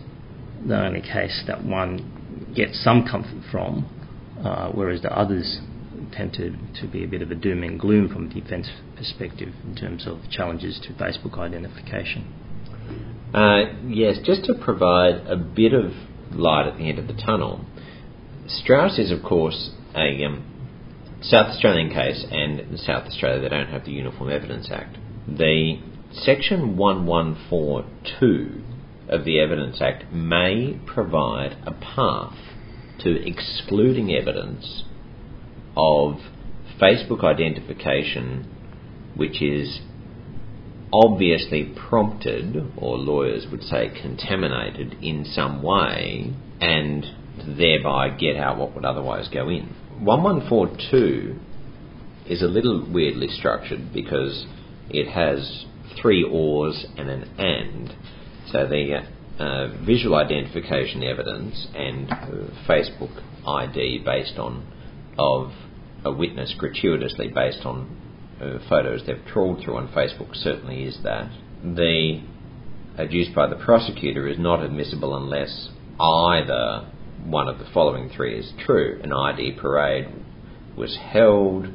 the 0.67 0.79
only 0.79 1.01
case 1.01 1.43
that 1.47 1.65
one 1.65 2.53
gets 2.55 2.83
some 2.85 3.07
comfort 3.11 3.43
from, 3.51 3.87
uh, 4.45 4.71
whereas 4.71 5.03
the 5.03 5.13
others 5.17 5.61
tend 6.13 6.33
to, 6.35 6.55
to 6.81 6.89
be 6.91 7.05
a 7.05 7.09
bit 7.09 7.23
of 7.23 7.31
a 7.31 7.35
doom 7.35 7.63
and 7.63 7.79
gloom 7.79 8.09
from 8.09 8.31
a 8.31 8.35
defence 8.35 8.69
perspective 8.97 9.55
in 9.65 9.75
terms 9.75 10.07
of 10.07 10.19
challenges 10.31 10.81
to 10.87 10.93
Facebook 11.03 11.39
identification. 11.39 12.31
Uh, 13.33 13.73
yes, 13.87 14.19
just 14.25 14.45
to 14.45 14.55
provide 14.55 15.15
a 15.27 15.37
bit 15.37 15.73
of 15.73 15.93
light 16.31 16.67
at 16.67 16.77
the 16.77 16.89
end 16.89 16.99
of 16.99 17.07
the 17.07 17.15
tunnel. 17.15 17.65
Strauss 18.47 18.99
is, 18.99 19.11
of 19.11 19.23
course, 19.23 19.71
a 19.95 20.25
um, 20.25 20.45
South 21.23 21.49
Australian 21.49 21.91
case, 21.91 22.25
and 22.31 22.61
in 22.61 22.77
South 22.79 23.07
Australia 23.07 23.43
they 23.43 23.49
don't 23.49 23.69
have 23.69 23.85
the 23.85 23.93
Uniform 23.93 24.31
Evidence 24.31 24.71
Act. 24.71 24.97
The 25.29 25.81
Section 26.13 26.77
1142 26.77 28.63
of 29.09 29.25
the 29.25 29.39
Evidence 29.41 29.81
Act 29.81 30.13
may 30.13 30.81
provide 30.87 31.57
a 31.67 31.73
path 31.73 32.37
to 33.01 33.27
excluding 33.27 34.13
evidence 34.13 34.85
of 35.77 36.15
Facebook 36.81 37.23
identification 37.25 38.49
which 39.15 39.43
is 39.43 39.81
obviously 40.93 41.73
prompted, 41.89 42.57
or 42.77 42.97
lawyers 42.97 43.47
would 43.51 43.63
say 43.63 43.91
contaminated, 44.01 44.97
in 45.03 45.25
some 45.25 45.63
way, 45.63 46.33
and 46.61 47.05
thereby 47.57 48.11
get 48.11 48.37
out 48.37 48.59
what 48.59 48.75
would 48.75 48.85
otherwise 48.85 49.29
go 49.33 49.49
in. 49.49 49.75
1142 50.01 51.39
is 52.29 52.43
a 52.43 52.47
little 52.47 52.89
weirdly 52.93 53.29
structured 53.29 53.93
because 53.93 54.47
it 54.89 55.09
has 55.09 55.65
three 56.01 56.25
ors 56.25 56.87
and 56.97 57.09
an 57.09 57.23
and. 57.39 57.95
So 58.53 58.67
the 58.67 59.03
uh, 59.39 59.85
visual 59.85 60.17
identification 60.17 61.03
evidence 61.03 61.67
and 61.75 62.11
uh, 62.11 62.27
Facebook 62.69 63.23
ID 63.47 64.03
based 64.05 64.39
on 64.39 64.67
of 65.19 65.53
a 66.05 66.13
witness 66.13 66.55
gratuitously 66.57 67.29
based 67.29 67.65
on 67.65 68.00
photos 68.69 69.03
they've 69.07 69.25
trawled 69.33 69.63
through 69.63 69.77
on 69.77 69.89
Facebook 69.89 70.35
certainly 70.35 70.85
is 70.85 70.99
that. 71.03 71.31
The 71.63 72.23
adduced 72.97 73.35
by 73.35 73.47
the 73.47 73.57
prosecutor 73.57 74.27
is 74.27 74.39
not 74.39 74.63
admissible 74.63 75.17
unless 75.17 75.69
either 76.01 76.87
one 77.25 77.49
of 77.49 77.59
the 77.59 77.67
following 77.73 78.11
three 78.15 78.39
is 78.39 78.53
true. 78.65 79.01
An 79.03 79.13
ID 79.13 79.53
parade 79.61 80.09
was 80.77 80.97
held 80.97 81.69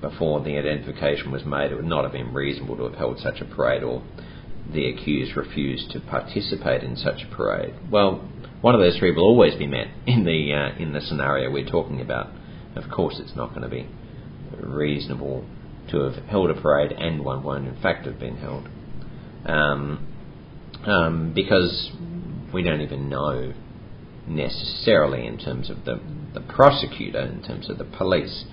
before 0.00 0.42
the 0.42 0.58
identification 0.58 1.30
was 1.30 1.44
made. 1.44 1.70
It 1.70 1.76
would 1.76 1.84
not 1.84 2.04
have 2.04 2.12
been 2.12 2.34
reasonable 2.34 2.76
to 2.76 2.84
have 2.84 2.94
held 2.94 3.20
such 3.20 3.40
a 3.40 3.44
parade, 3.44 3.84
or 3.84 4.02
the 4.72 4.88
accused 4.88 5.36
refused 5.36 5.90
to 5.92 6.00
participate 6.00 6.82
in 6.82 6.96
such 6.96 7.22
a 7.22 7.34
parade. 7.34 7.74
Well, 7.90 8.28
one 8.60 8.74
of 8.74 8.80
those 8.80 8.98
three 8.98 9.12
will 9.12 9.24
always 9.24 9.54
be 9.54 9.66
met 9.66 9.88
in 10.06 10.24
the 10.24 10.52
uh, 10.52 10.82
in 10.82 10.92
the 10.92 11.00
scenario 11.00 11.50
we're 11.50 11.68
talking 11.68 12.00
about. 12.00 12.28
Of 12.74 12.90
course, 12.90 13.20
it's 13.20 13.36
not 13.36 13.50
going 13.50 13.62
to 13.62 13.68
be 13.68 13.86
reasonable 14.60 15.44
to 15.90 16.00
have 16.00 16.24
held 16.26 16.50
a 16.50 16.60
parade 16.60 16.92
and 16.92 17.24
one 17.24 17.42
won't 17.42 17.66
in 17.66 17.80
fact 17.80 18.06
have 18.06 18.18
been 18.18 18.36
held. 18.36 18.68
Um, 19.44 20.08
um, 20.84 21.32
because 21.34 21.90
we 22.52 22.62
don't 22.62 22.80
even 22.80 23.08
know 23.08 23.52
necessarily 24.26 25.26
in 25.26 25.38
terms 25.38 25.70
of 25.70 25.84
the, 25.84 26.00
the 26.34 26.40
prosecutor, 26.40 27.20
in 27.20 27.42
terms 27.42 27.68
of 27.68 27.78
the 27.78 27.84
police, 27.84 28.44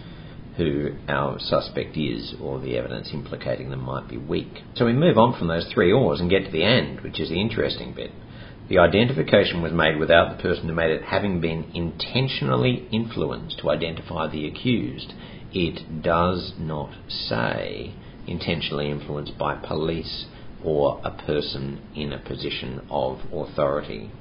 who 0.57 0.89
our 1.07 1.39
suspect 1.39 1.95
is 1.95 2.35
or 2.41 2.59
the 2.59 2.77
evidence 2.77 3.09
implicating 3.13 3.69
them 3.69 3.81
might 3.81 4.09
be 4.09 4.17
weak. 4.17 4.61
So 4.75 4.85
we 4.85 4.93
move 4.93 5.17
on 5.17 5.37
from 5.37 5.47
those 5.47 5.65
three 5.73 5.91
ors 5.91 6.19
and 6.19 6.29
get 6.29 6.43
to 6.45 6.51
the 6.51 6.63
end, 6.63 7.01
which 7.01 7.19
is 7.19 7.29
the 7.29 7.39
interesting 7.39 7.93
bit. 7.93 8.11
The 8.67 8.77
identification 8.77 9.61
was 9.61 9.71
made 9.71 9.97
without 9.97 10.35
the 10.35 10.43
person 10.43 10.67
who 10.67 10.75
made 10.75 10.91
it 10.91 11.03
having 11.03 11.39
been 11.39 11.71
intentionally 11.73 12.87
influenced 12.91 13.59
to 13.59 13.69
identify 13.69 14.27
the 14.27 14.47
accused 14.47 15.13
it 15.51 16.03
does 16.03 16.53
not 16.59 16.91
say 17.09 17.93
intentionally 18.27 18.89
influenced 18.89 19.37
by 19.37 19.55
police 19.55 20.25
or 20.63 21.01
a 21.03 21.11
person 21.25 21.81
in 21.95 22.13
a 22.13 22.19
position 22.19 22.85
of 22.89 23.19
authority. 23.33 24.11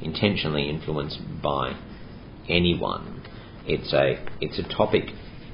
Intentionally 0.00 0.68
influenced 0.68 1.18
by 1.42 1.76
anyone. 2.48 3.22
It's 3.66 3.92
a 3.92 4.24
it's 4.40 4.58
a 4.58 4.76
topic 4.76 5.10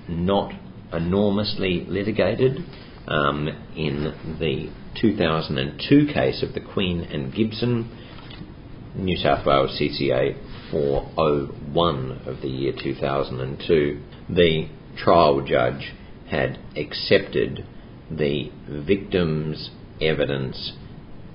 not 0.09 0.53
enormously 0.93 1.85
litigated. 1.89 2.59
Um, 3.07 3.49
in 3.77 4.39
the 4.41 4.71
2002 5.01 6.13
case 6.13 6.43
of 6.43 6.55
the 6.55 6.61
Queen 6.61 7.01
and 7.01 7.35
Gibson, 7.35 7.91
New 8.95 9.17
South 9.17 9.45
Wales 9.45 9.79
CCA 9.79 10.37
401 10.75 12.23
of 12.27 12.41
the 12.41 12.49
year 12.49 12.73
2002, 12.73 14.03
the 14.29 14.69
trial 14.97 15.41
judge 15.41 15.95
had 16.29 16.59
accepted 16.77 17.65
the 18.11 18.51
victim's 18.69 19.71
evidence 20.01 20.73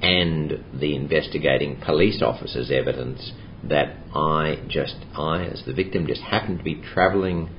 and 0.02 0.64
the 0.78 0.94
investigating 0.94 1.80
police 1.80 2.22
officer's 2.22 2.70
evidence 2.70 3.32
that 3.64 3.96
I 4.14 4.62
just, 4.68 4.98
I 5.16 5.46
as 5.46 5.64
the 5.66 5.74
victim, 5.74 6.06
just 6.06 6.22
happened 6.22 6.58
to 6.58 6.64
be 6.66 6.82
travelling 6.94 7.50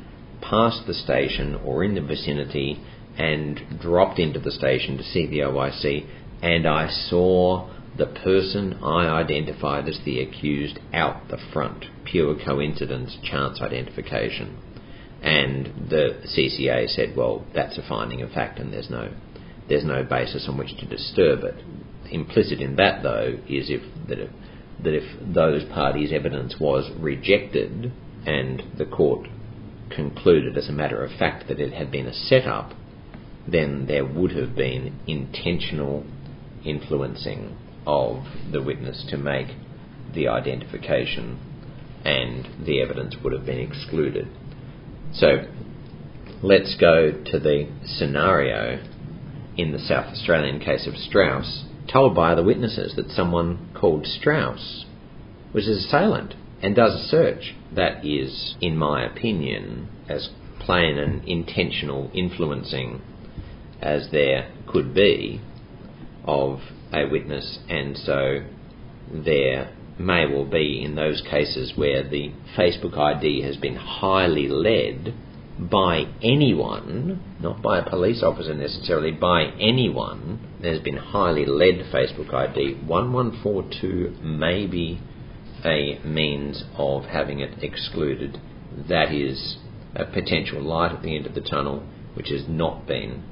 past 0.43 0.87
the 0.87 0.95
station 0.95 1.55
or 1.65 1.83
in 1.83 1.95
the 1.95 2.03
vicinity 2.03 2.79
and 3.17 3.81
dropped 3.81 4.19
into 4.19 4.39
the 4.39 4.51
station 4.51 4.99
to 4.99 5.03
see 5.03 5.27
the 5.27 5.39
OIC 5.39 6.07
and 6.43 6.67
I 6.67 6.91
saw 7.09 7.71
the 8.01 8.07
person 8.07 8.79
I 8.83 9.07
identified 9.09 9.87
as 9.87 10.01
the 10.07 10.23
accused 10.23 10.79
out 10.95 11.29
the 11.29 11.37
front. 11.53 11.85
Pure 12.07 12.37
coincidence, 12.47 13.19
chance 13.23 13.61
identification. 13.61 14.57
And 15.23 15.91
the 15.91 16.23
CCA 16.25 16.89
said, 16.89 17.15
well, 17.15 17.45
that's 17.55 17.77
a 17.77 17.87
finding 17.87 18.23
of 18.23 18.31
fact 18.31 18.59
and 18.59 18.73
there's 18.73 18.89
no, 18.89 19.13
there's 19.69 19.85
no 19.85 20.03
basis 20.03 20.47
on 20.49 20.57
which 20.57 20.75
to 20.79 20.87
disturb 20.87 21.45
it. 21.45 21.63
implicit 22.11 22.61
in 22.61 22.77
that, 22.77 23.03
though, 23.03 23.39
is 23.47 23.69
if 23.69 23.83
that 24.09 24.19
if, 24.19 24.31
that 24.83 24.95
if 24.95 25.35
those 25.35 25.63
parties' 25.71 26.11
evidence 26.11 26.57
was 26.59 26.91
rejected 26.99 27.93
and 28.25 28.63
the 28.79 28.87
court 28.87 29.29
concluded 29.95 30.57
as 30.57 30.71
a 30.71 30.73
matter 30.73 31.05
of 31.05 31.11
fact 31.19 31.49
that 31.49 31.61
it 31.61 31.75
had 31.75 31.91
been 31.93 32.07
a 32.07 32.15
setup, 32.15 32.73
then 33.47 33.85
there 33.87 34.07
would 34.07 34.31
have 34.31 34.57
been 34.57 34.99
intentional 35.07 36.07
influencing 36.65 37.55
of 37.91 38.25
the 38.53 38.63
witness 38.63 39.05
to 39.11 39.17
make 39.17 39.49
the 40.15 40.29
identification 40.29 41.39
and 42.05 42.49
the 42.65 42.81
evidence 42.81 43.17
would 43.23 43.33
have 43.33 43.45
been 43.45 43.59
excluded. 43.59 44.29
So 45.13 45.47
let's 46.41 46.77
go 46.81 47.11
to 47.11 47.39
the 47.39 47.69
scenario 47.85 48.81
in 49.57 49.73
the 49.73 49.79
South 49.81 50.07
Australian 50.13 50.61
case 50.61 50.87
of 50.87 50.95
Strauss, 50.97 51.65
told 51.93 52.15
by 52.15 52.37
the 52.37 52.45
witnesses 52.45 52.95
that 52.95 53.11
someone 53.11 53.71
called 53.75 54.07
Strauss 54.07 54.85
was 55.53 55.67
his 55.67 55.85
assailant 55.85 56.35
and 56.63 56.77
does 56.77 56.95
a 56.95 57.09
search. 57.09 57.57
That 57.75 58.07
is, 58.07 58.55
in 58.61 58.77
my 58.77 59.05
opinion, 59.05 59.89
as 60.09 60.31
plain 60.61 60.97
and 60.97 61.27
intentional 61.27 62.11
influencing 62.15 63.03
as 63.83 64.11
there 64.13 64.53
could 64.69 64.95
be 64.95 65.41
of 66.25 66.61
a 66.93 67.07
witness, 67.07 67.59
and 67.69 67.97
so 67.97 68.41
there 69.13 69.73
may 69.99 70.27
well 70.27 70.47
be 70.47 70.83
in 70.83 70.95
those 70.95 71.23
cases 71.31 71.73
where 71.77 72.03
the 72.09 72.33
Facebook 72.57 72.97
ID 72.97 73.43
has 73.43 73.57
been 73.57 73.77
highly 73.77 74.49
led 74.49 75.15
by 75.59 76.07
anyone, 76.23 77.21
not 77.41 77.61
by 77.61 77.79
a 77.79 77.91
police 77.91 78.23
officer 78.23 78.55
necessarily, 78.55 79.11
by 79.11 79.45
anyone, 79.61 80.41
there's 80.63 80.81
been 80.81 80.97
highly 80.97 81.45
led 81.45 81.85
Facebook 81.93 82.33
ID. 82.33 82.77
1142 82.87 84.17
may 84.23 84.67
be 84.67 85.01
a 85.65 86.01
means 86.03 86.65
of 86.77 87.05
having 87.05 87.41
it 87.41 87.63
excluded. 87.63 88.41
That 88.89 89.13
is 89.13 89.59
a 89.95 90.07
potential 90.07 90.63
light 90.63 90.93
at 90.93 91.03
the 91.03 91.15
end 91.15 91.27
of 91.27 91.35
the 91.35 91.43
tunnel, 91.43 91.83
which 92.15 92.29
has 92.31 92.45
not 92.49 92.87
been 92.87 93.23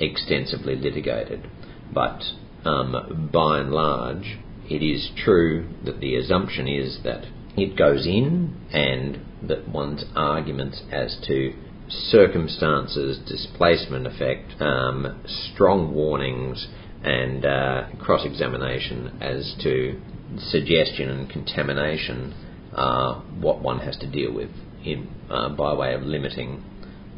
extensively 0.00 0.74
litigated. 0.74 1.48
But 1.92 2.22
um, 2.64 3.30
by 3.32 3.60
and 3.60 3.70
large, 3.70 4.38
it 4.68 4.82
is 4.82 5.10
true 5.16 5.68
that 5.84 6.00
the 6.00 6.16
assumption 6.16 6.68
is 6.68 7.00
that 7.04 7.24
it 7.56 7.76
goes 7.76 8.06
in 8.06 8.54
and 8.72 9.18
that 9.48 9.68
one's 9.68 10.04
arguments 10.14 10.82
as 10.92 11.16
to 11.26 11.52
circumstances, 11.88 13.18
displacement 13.26 14.06
effect, 14.06 14.60
um, 14.60 15.22
strong 15.52 15.92
warnings, 15.94 16.68
and 17.02 17.44
uh, 17.44 17.86
cross 17.98 18.24
examination 18.24 19.18
as 19.20 19.54
to 19.62 20.00
suggestion 20.38 21.08
and 21.08 21.30
contamination 21.30 22.34
are 22.74 23.22
what 23.40 23.60
one 23.60 23.80
has 23.80 23.96
to 23.98 24.10
deal 24.10 24.32
with 24.32 24.50
in, 24.84 25.08
uh, 25.28 25.48
by 25.48 25.74
way 25.74 25.94
of 25.94 26.02
limiting 26.02 26.62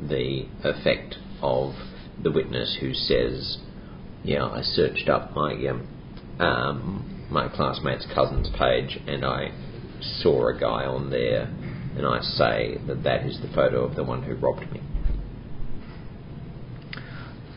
the 0.08 0.46
effect 0.64 1.16
of 1.42 1.74
the 2.22 2.30
witness 2.30 2.78
who 2.80 2.94
says, 2.94 3.58
"Yeah, 4.24 4.46
I 4.46 4.62
searched 4.62 5.08
up 5.08 5.34
my 5.34 5.52
um, 5.66 5.86
um, 6.38 7.26
my 7.30 7.48
classmate's 7.48 8.06
cousin's 8.14 8.48
page 8.58 8.98
and 9.06 9.24
I 9.24 9.52
saw 10.00 10.48
a 10.48 10.58
guy 10.58 10.84
on 10.84 11.10
there, 11.10 11.44
and 11.96 12.06
I 12.06 12.20
say 12.20 12.78
that 12.86 13.02
that 13.04 13.24
is 13.26 13.40
the 13.40 13.48
photo 13.48 13.84
of 13.84 13.96
the 13.96 14.04
one 14.04 14.22
who 14.22 14.34
robbed 14.34 14.70
me." 14.72 14.80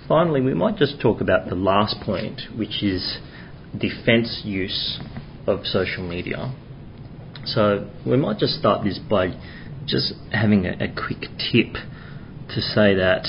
Finally, 0.08 0.42
we 0.42 0.54
might 0.54 0.78
just 0.78 1.00
talk 1.02 1.20
about 1.20 1.50
the 1.50 1.56
last 1.56 2.00
point, 2.02 2.42
which 2.56 2.84
is 2.84 3.18
defence 3.78 4.42
use 4.44 5.00
of 5.48 5.66
social 5.66 6.08
media. 6.08 6.54
So 7.46 7.90
we 8.06 8.18
might 8.18 8.38
just 8.38 8.54
start 8.54 8.84
this 8.84 9.00
by 9.00 9.34
just 9.86 10.14
having 10.32 10.66
a, 10.66 10.74
a 10.74 10.88
quick 10.88 11.30
tip 11.52 11.74
to 12.50 12.62
say 12.62 12.96
that 12.96 13.26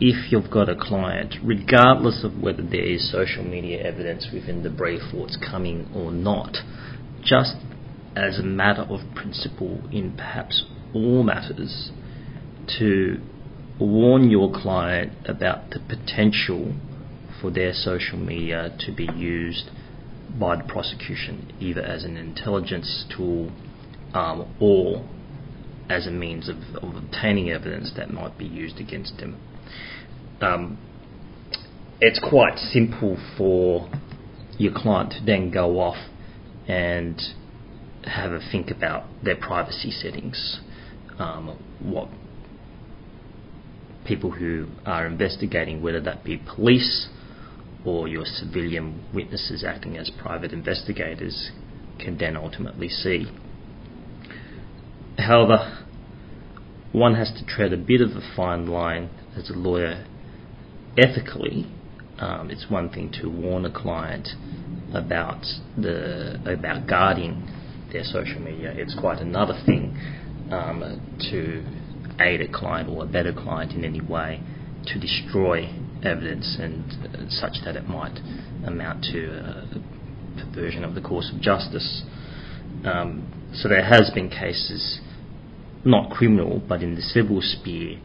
if 0.00 0.30
you've 0.30 0.50
got 0.50 0.68
a 0.68 0.76
client, 0.76 1.34
regardless 1.42 2.22
of 2.24 2.40
whether 2.40 2.62
there 2.62 2.84
is 2.84 3.10
social 3.10 3.42
media 3.42 3.82
evidence 3.82 4.28
within 4.32 4.62
the 4.62 4.70
brief 4.70 5.02
it's 5.12 5.36
coming 5.36 5.90
or 5.94 6.12
not, 6.12 6.56
just 7.22 7.56
as 8.14 8.38
a 8.38 8.42
matter 8.42 8.82
of 8.82 9.00
principle 9.14 9.80
in 9.90 10.14
perhaps 10.16 10.64
all 10.94 11.22
matters, 11.22 11.90
to 12.78 13.20
warn 13.80 14.30
your 14.30 14.52
client 14.52 15.12
about 15.26 15.70
the 15.70 15.80
potential 15.80 16.74
for 17.40 17.50
their 17.50 17.72
social 17.72 18.18
media 18.18 18.76
to 18.78 18.92
be 18.92 19.08
used 19.16 19.70
by 20.38 20.56
the 20.56 20.64
prosecution, 20.64 21.52
either 21.60 21.82
as 21.82 22.04
an 22.04 22.16
intelligence 22.16 23.04
tool 23.16 23.50
um, 24.14 24.54
or 24.60 25.08
as 25.88 26.06
a 26.06 26.10
means 26.10 26.48
of, 26.48 26.56
of, 26.82 26.96
obtaining 26.96 27.50
evidence 27.50 27.92
that 27.96 28.12
might 28.12 28.36
be 28.36 28.44
used 28.44 28.78
against 28.78 29.16
them. 29.18 29.36
Um, 30.40 30.78
it's 32.00 32.20
quite 32.20 32.58
simple 32.58 33.18
for 33.36 33.90
your 34.56 34.72
client 34.74 35.12
to 35.12 35.24
then 35.24 35.50
go 35.50 35.80
off 35.80 35.96
and 36.68 37.20
have 38.04 38.32
a 38.32 38.40
think 38.52 38.70
about 38.70 39.04
their 39.22 39.36
privacy 39.36 39.90
settings, 39.90 40.60
um, 41.18 41.58
what 41.80 42.08
people 44.06 44.30
who 44.30 44.66
are 44.86 45.06
investigating, 45.06 45.82
whether 45.82 46.00
that 46.00 46.24
be 46.24 46.40
police 46.54 47.08
or 47.84 48.08
your 48.08 48.24
civilian 48.24 49.04
witnesses 49.14 49.64
acting 49.64 49.96
as 49.96 50.10
private 50.20 50.52
investigators, 50.52 51.50
can 51.98 52.16
then 52.16 52.36
ultimately 52.36 52.88
see. 52.88 53.26
However, 55.18 55.84
one 56.92 57.14
has 57.16 57.30
to 57.32 57.44
tread 57.44 57.72
a 57.72 57.76
bit 57.76 58.00
of 58.00 58.10
a 58.10 58.32
fine 58.36 58.66
line 58.66 59.10
as 59.36 59.50
a 59.50 59.52
lawyer 59.52 60.06
ethically. 60.98 61.66
Um, 62.18 62.50
it's 62.50 62.66
one 62.68 62.90
thing 62.90 63.12
to 63.22 63.28
warn 63.28 63.64
a 63.64 63.70
client 63.70 64.28
about 64.92 65.44
the 65.76 66.40
about 66.46 66.88
guarding 66.88 67.46
their 67.92 68.04
social 68.04 68.40
media. 68.40 68.72
It's 68.76 68.96
quite 68.98 69.20
another 69.20 69.54
thing 69.64 69.96
um, 70.50 71.00
to 71.30 71.64
aid 72.20 72.40
a 72.40 72.48
client 72.52 72.88
or 72.88 73.04
a 73.04 73.06
better 73.06 73.32
client 73.32 73.72
in 73.72 73.84
any 73.84 74.00
way 74.00 74.42
to 74.86 74.98
destroy 74.98 75.68
evidence 76.02 76.56
and 76.60 76.84
uh, 77.14 77.28
such 77.28 77.64
that 77.64 77.76
it 77.76 77.86
might 77.88 78.18
amount 78.66 79.04
to 79.04 79.26
a 79.28 80.44
perversion 80.44 80.84
of 80.84 80.94
the 80.94 81.00
course 81.00 81.30
of 81.34 81.40
justice. 81.40 82.02
Um, 82.84 83.50
so 83.54 83.68
there 83.68 83.84
has 83.84 84.10
been 84.14 84.28
cases, 84.28 85.00
not 85.84 86.10
criminal, 86.10 86.62
but 86.68 86.82
in 86.82 86.94
the 86.94 87.00
civil 87.00 87.40
sphere, 87.40 87.98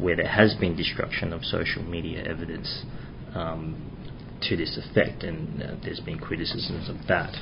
where 0.00 0.16
there 0.16 0.28
has 0.28 0.54
been 0.54 0.76
destruction 0.76 1.32
of 1.32 1.44
social 1.44 1.82
media 1.82 2.24
evidence 2.24 2.84
um, 3.34 3.90
to 4.42 4.56
this 4.56 4.78
effect, 4.78 5.22
and 5.22 5.62
uh, 5.62 5.74
there's 5.82 6.00
been 6.00 6.18
criticisms 6.18 6.88
of 6.88 6.96
that. 7.08 7.34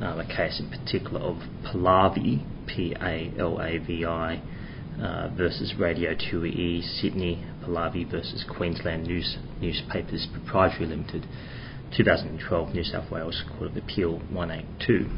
Um, 0.00 0.20
a 0.20 0.26
case 0.26 0.60
in 0.60 0.70
particular 0.70 1.20
of 1.20 1.36
Palavi, 1.64 2.44
P-A-L-A-V-I, 2.66 4.42
uh, 5.02 5.28
versus 5.36 5.74
Radio 5.78 6.14
2UE 6.14 6.82
Sydney, 7.00 7.44
Palavi 7.64 8.10
versus 8.10 8.44
Queensland 8.48 9.04
News 9.04 9.36
Newspapers 9.60 10.26
Proprietary 10.32 10.86
Limited, 10.86 11.26
2012 11.96 12.74
New 12.74 12.84
South 12.84 13.10
Wales 13.10 13.42
Court 13.48 13.70
of 13.70 13.76
Appeal 13.76 14.18
182. 14.30 15.08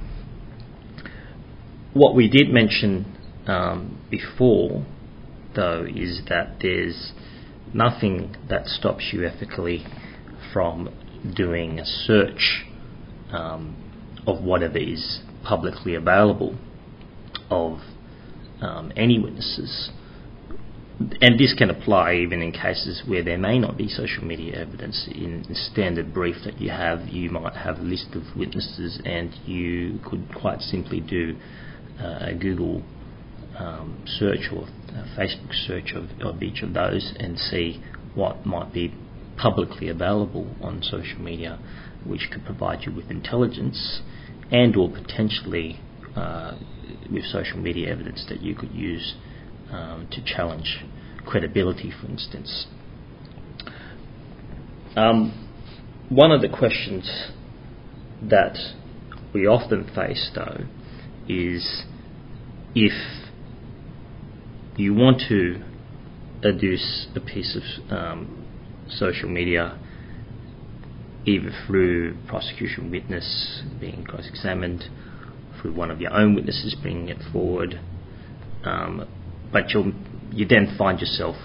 What 1.93 2.15
we 2.15 2.29
did 2.29 2.51
mention 2.51 3.17
um, 3.47 4.01
before, 4.11 4.85
though, 5.55 5.87
is 5.89 6.23
that 6.29 6.57
there's 6.61 7.13
nothing 7.73 8.37
that 8.49 8.67
stops 8.67 9.11
you 9.13 9.27
ethically 9.27 9.85
from 10.53 10.89
doing 11.37 11.79
a 11.79 11.85
search 11.85 12.65
um, 13.33 13.77
of 14.27 14.43
whatever 14.43 14.79
is 14.79 15.21
publicly 15.45 15.95
available 15.95 16.57
of 17.51 17.79
um, 18.61 18.93
any 18.97 19.19
witnesses. 19.19 19.91
And 21.23 21.39
this 21.39 21.55
can 21.57 21.71
apply 21.71 22.15
even 22.17 22.43
in 22.43 22.53
cases 22.53 23.03
where 23.07 23.23
there 23.25 23.39
may 23.39 23.59
not 23.59 23.79
be 23.79 23.89
social 23.89 24.23
media 24.23 24.61
evidence. 24.61 25.09
In 25.11 25.45
the 25.49 25.55
standard 25.55 26.13
brief 26.13 26.37
that 26.45 26.61
you 26.61 26.69
have, 26.71 27.09
you 27.09 27.31
might 27.31 27.55
have 27.55 27.79
a 27.79 27.83
list 27.83 28.09
of 28.15 28.23
witnesses, 28.37 29.01
and 29.07 29.35
you 29.47 29.99
could 30.05 30.29
quite 30.39 30.61
simply 30.61 31.01
do 31.01 31.37
uh, 31.99 32.19
a 32.21 32.35
Google 32.35 32.83
um, 33.59 34.05
search 34.07 34.51
or 34.55 34.67
a 34.95 35.19
Facebook 35.19 35.53
search 35.67 35.93
of, 35.95 36.11
of 36.21 36.43
each 36.43 36.63
of 36.63 36.75
those 36.75 37.13
and 37.19 37.39
see 37.39 37.83
what 38.15 38.45
might 38.45 38.73
be 38.73 38.95
publicly 39.37 39.89
available 39.89 40.55
on 40.61 40.83
social 40.83 41.19
media, 41.19 41.59
which 42.07 42.29
could 42.33 42.45
provide 42.45 42.81
you 42.85 42.95
with 42.95 43.11
intelligence 43.11 44.01
and 44.51 44.77
or 44.77 44.91
potentially 44.91 45.81
uh, 46.17 46.57
with 47.11 47.25
social 47.25 47.59
media 47.59 47.91
evidence 47.91 48.25
that 48.29 48.41
you 48.43 48.55
could 48.55 48.73
use 48.73 49.15
um, 49.71 50.09
to 50.11 50.23
challenge 50.25 50.85
credibility, 51.25 51.93
for 52.01 52.09
instance. 52.09 52.67
Um, 54.97 55.49
one 56.09 56.33
of 56.33 56.41
the 56.41 56.49
questions 56.49 57.31
that 58.29 58.57
we 59.33 59.47
often 59.47 59.89
face, 59.95 60.31
though, 60.35 60.65
is 61.29 61.85
if 62.75 63.20
you 64.81 64.95
want 64.95 65.23
to 65.29 65.63
adduce 66.43 67.07
a 67.15 67.21
piece 67.21 67.57
of 67.57 67.93
um, 67.93 68.47
social 68.89 69.29
media, 69.29 69.79
either 71.27 71.51
through 71.67 72.17
prosecution 72.27 72.91
witness 72.91 73.63
being 73.79 74.05
cross-examined, 74.05 74.85
through 75.61 75.75
one 75.75 75.91
of 75.91 76.01
your 76.01 76.13
own 76.13 76.35
witnesses 76.35 76.75
bringing 76.81 77.09
it 77.09 77.19
forward, 77.33 77.79
um, 78.65 79.07
but 79.53 79.71
you 79.71 79.93
you 80.33 80.47
then 80.47 80.75
find 80.79 81.01
yourself 81.01 81.37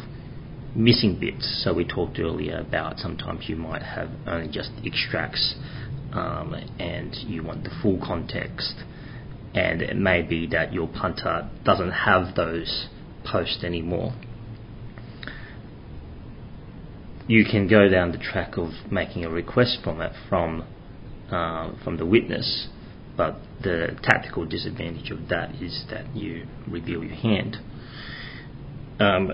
missing 0.75 1.19
bits. 1.19 1.63
So 1.63 1.73
we 1.73 1.85
talked 1.85 2.19
earlier 2.19 2.59
about 2.59 2.99
sometimes 2.99 3.45
you 3.47 3.55
might 3.55 3.81
have 3.81 4.09
only 4.27 4.47
just 4.47 4.69
extracts 4.83 5.55
um, 6.13 6.53
and 6.79 7.15
you 7.27 7.43
want 7.43 7.63
the 7.63 7.71
full 7.81 7.99
context. 8.05 8.75
And 9.55 9.81
it 9.81 9.95
may 9.95 10.21
be 10.21 10.47
that 10.47 10.73
your 10.73 10.87
punter 10.87 11.49
doesn't 11.63 11.91
have 11.91 12.35
those 12.35 12.89
posts 13.29 13.63
anymore. 13.63 14.13
You 17.27 17.43
can 17.43 17.67
go 17.67 17.89
down 17.89 18.11
the 18.11 18.19
track 18.19 18.57
of 18.57 18.69
making 18.91 19.25
a 19.25 19.29
request 19.29 19.79
from 19.83 20.01
it 20.01 20.13
from 20.29 20.63
uh, 21.31 21.71
from 21.83 21.97
the 21.97 22.05
witness, 22.05 22.67
but 23.17 23.37
the 23.63 23.97
tactical 24.03 24.45
disadvantage 24.45 25.09
of 25.09 25.27
that 25.29 25.55
is 25.55 25.85
that 25.89 26.15
you 26.15 26.45
reveal 26.67 27.03
your 27.03 27.15
hand. 27.15 27.57
Um, 28.99 29.31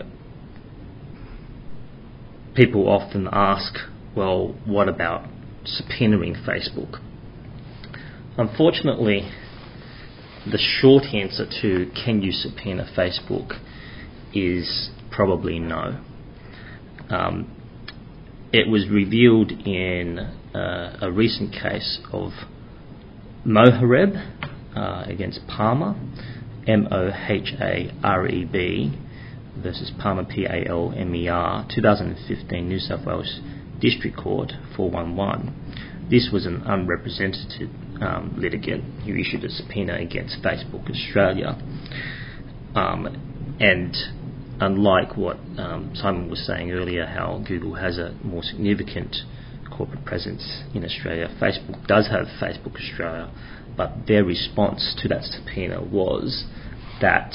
people 2.56 2.88
often 2.88 3.28
ask, 3.32 3.74
well, 4.16 4.56
what 4.66 4.88
about 4.88 5.28
subpoenaing 5.66 6.48
Facebook? 6.48 7.02
Unfortunately, 8.38 9.30
the 10.50 10.58
short 10.58 11.04
answer 11.14 11.46
to 11.62 11.92
can 12.06 12.22
you 12.22 12.32
subpoena 12.32 12.90
Facebook 12.98 13.60
is 14.34 14.90
probably 15.12 15.60
no. 15.60 16.00
Um, 17.10 17.58
it 18.54 18.70
was 18.70 18.90
revealed 18.90 19.52
in 19.52 20.20
uh, 20.20 20.98
a 21.02 21.12
recent 21.12 21.54
case 21.54 22.00
of 22.12 22.32
Mohareb 23.46 24.16
uh, 24.76 25.04
against 25.08 25.40
Palmer, 25.48 25.96
M 26.68 26.88
O 26.92 27.10
H 27.28 27.54
A 27.60 27.92
R 28.04 28.28
E 28.28 28.46
B, 28.46 28.98
versus 29.62 29.92
Palmer 30.00 30.26
P 30.26 30.46
A 30.46 30.70
L 30.70 30.94
M 30.96 31.14
E 31.16 31.28
R, 31.28 31.66
2015 31.74 32.68
New 32.68 32.80
South 32.80 33.06
Wales 33.06 33.40
District 33.80 34.16
Court 34.16 34.52
411. 34.76 36.08
This 36.10 36.30
was 36.32 36.46
an 36.46 36.62
unrepresented 36.66 37.70
um, 38.02 38.36
litigant 38.38 38.84
who 39.04 39.16
issued 39.16 39.44
a 39.44 39.50
subpoena 39.50 39.96
against 39.96 40.44
Facebook 40.44 40.90
Australia. 40.90 41.58
Um, 42.76 43.58
and 43.60 43.96
unlike 44.62 45.18
what 45.18 45.38
um, 45.58 45.92
Simon 45.96 46.30
was 46.30 46.46
saying 46.46 46.72
earlier, 46.72 47.06
how 47.06 47.44
Google 47.46 47.74
has 47.74 47.98
a 47.98 48.16
more 48.24 48.44
significant 48.44 49.16
corporate 49.76 50.06
presence 50.06 50.64
in 50.76 50.86
Australia, 50.86 51.28
Facebook 51.42 51.88
does 51.88 52.08
have 52.10 52.28
Facebook 52.42 52.76
Australia, 52.76 53.32
but 53.76 53.92
their 54.08 54.24
response 54.24 54.96
to 55.02 55.08
that 55.08 55.24
subpoena 55.24 55.82
was 55.84 56.46
that 57.02 57.34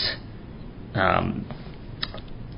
um, 0.95 1.45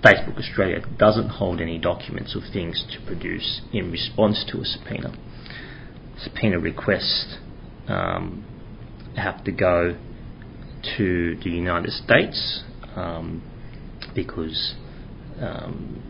Facebook 0.04 0.38
Australia 0.38 0.80
doesn't 0.98 1.30
hold 1.30 1.60
any 1.60 1.78
documents 1.78 2.36
or 2.36 2.42
things 2.52 2.84
to 2.92 3.04
produce 3.06 3.62
in 3.72 3.90
response 3.90 4.44
to 4.52 4.60
a 4.60 4.64
subpoena. 4.64 5.16
Subpoena 6.22 6.58
requests 6.58 7.38
um, 7.88 8.44
have 9.16 9.42
to 9.44 9.52
go 9.52 9.96
to 10.96 11.36
the 11.42 11.50
United 11.50 11.90
States 11.92 12.62
um, 12.94 13.42
because 14.18 14.74
um, 15.40 16.02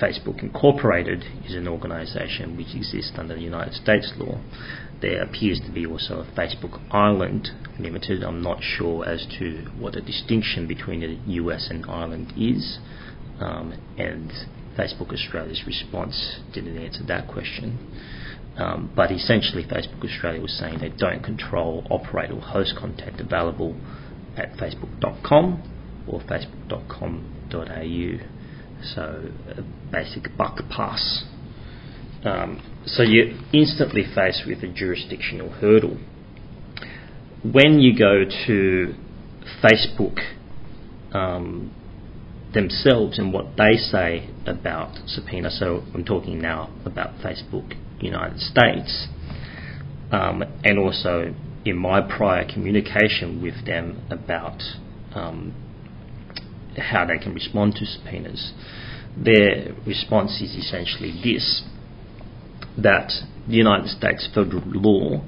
Facebook 0.00 0.44
Incorporated 0.44 1.24
is 1.44 1.56
an 1.56 1.66
organization 1.66 2.56
which 2.56 2.68
exists 2.72 3.12
under 3.18 3.34
the 3.34 3.40
United 3.40 3.74
States 3.74 4.12
law. 4.16 4.40
There 5.02 5.22
appears 5.22 5.60
to 5.66 5.72
be 5.72 5.84
also 5.84 6.20
a 6.20 6.38
Facebook 6.38 6.80
Ireland 6.92 7.48
Limited. 7.80 8.22
I'm 8.22 8.42
not 8.42 8.58
sure 8.62 9.04
as 9.04 9.26
to 9.40 9.66
what 9.76 9.94
the 9.94 10.00
distinction 10.00 10.68
between 10.68 11.00
the 11.00 11.32
US 11.42 11.66
and 11.68 11.84
Ireland 11.86 12.32
is 12.36 12.78
um, 13.40 13.74
and 13.98 14.30
Facebook 14.78 15.12
Australia's 15.12 15.64
response 15.66 16.38
didn't 16.54 16.78
answer 16.78 17.02
that 17.08 17.26
question. 17.26 17.76
Um, 18.56 18.92
but 18.94 19.10
essentially, 19.10 19.64
Facebook 19.64 20.04
Australia 20.04 20.40
was 20.40 20.56
saying 20.56 20.78
they 20.80 20.90
don't 20.90 21.24
control, 21.24 21.84
operate, 21.90 22.30
or 22.30 22.40
host 22.40 22.74
content 22.78 23.20
available 23.20 23.76
at 24.36 24.52
facebook.com 24.52 25.62
or 26.08 26.20
facebook.com.au. 27.50 28.26
So, 28.94 29.32
a 29.56 29.90
basic 29.90 30.36
buck 30.36 30.58
pass. 30.70 31.24
Um, 32.24 32.62
so, 32.86 33.02
you're 33.02 33.36
instantly 33.52 34.04
faced 34.14 34.42
with 34.46 34.62
a 34.62 34.68
jurisdictional 34.68 35.50
hurdle. 35.50 35.98
When 37.42 37.80
you 37.80 37.98
go 37.98 38.24
to 38.46 38.94
Facebook 39.62 40.18
um, 41.12 41.74
themselves 42.52 43.18
and 43.18 43.32
what 43.32 43.56
they 43.56 43.76
say 43.76 44.28
about 44.46 44.96
subpoena. 45.06 45.50
So 45.50 45.82
I'm 45.94 46.04
talking 46.04 46.40
now 46.40 46.70
about 46.84 47.14
Facebook 47.20 47.74
United 48.00 48.40
States, 48.40 49.08
um, 50.10 50.42
and 50.64 50.78
also 50.78 51.34
in 51.64 51.76
my 51.76 52.00
prior 52.00 52.46
communication 52.50 53.42
with 53.42 53.66
them 53.66 54.02
about 54.10 54.62
um, 55.14 55.54
how 56.76 57.06
they 57.06 57.18
can 57.18 57.34
respond 57.34 57.74
to 57.76 57.86
subpoenas. 57.86 58.52
Their 59.16 59.74
response 59.86 60.40
is 60.40 60.54
essentially 60.54 61.12
this 61.22 61.62
that 62.76 63.10
the 63.48 63.54
United 63.54 63.88
States 63.88 64.28
federal 64.32 64.62
law 64.66 65.24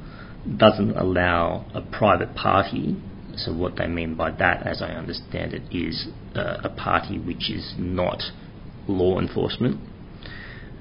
doesn't 0.57 0.97
allow 0.97 1.67
a 1.75 1.81
private 1.81 2.35
party 2.35 2.97
so 3.37 3.53
what 3.53 3.77
they 3.77 3.87
mean 3.87 4.15
by 4.15 4.33
that, 4.33 4.67
as 4.67 4.83
I 4.83 4.91
understand 4.91 5.55
it, 5.55 5.75
is 5.75 6.09
uh, 6.35 6.59
a 6.65 6.69
party 6.69 7.19
which 7.19 7.51
is 7.51 7.75
not 7.79 8.23
law 8.87 9.19
enforcement. 9.19 9.81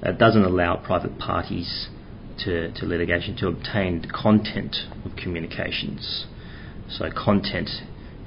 It 0.02 0.18
doesn't 0.18 0.44
allow 0.44 0.76
private 0.76 1.18
parties 1.18 1.88
to, 2.40 2.72
to 2.72 2.86
litigation 2.86 3.36
to 3.36 3.48
obtain 3.48 4.02
the 4.02 4.08
content 4.08 4.76
of 5.04 5.16
communications. 5.16 6.26
So 6.88 7.08
content 7.10 7.70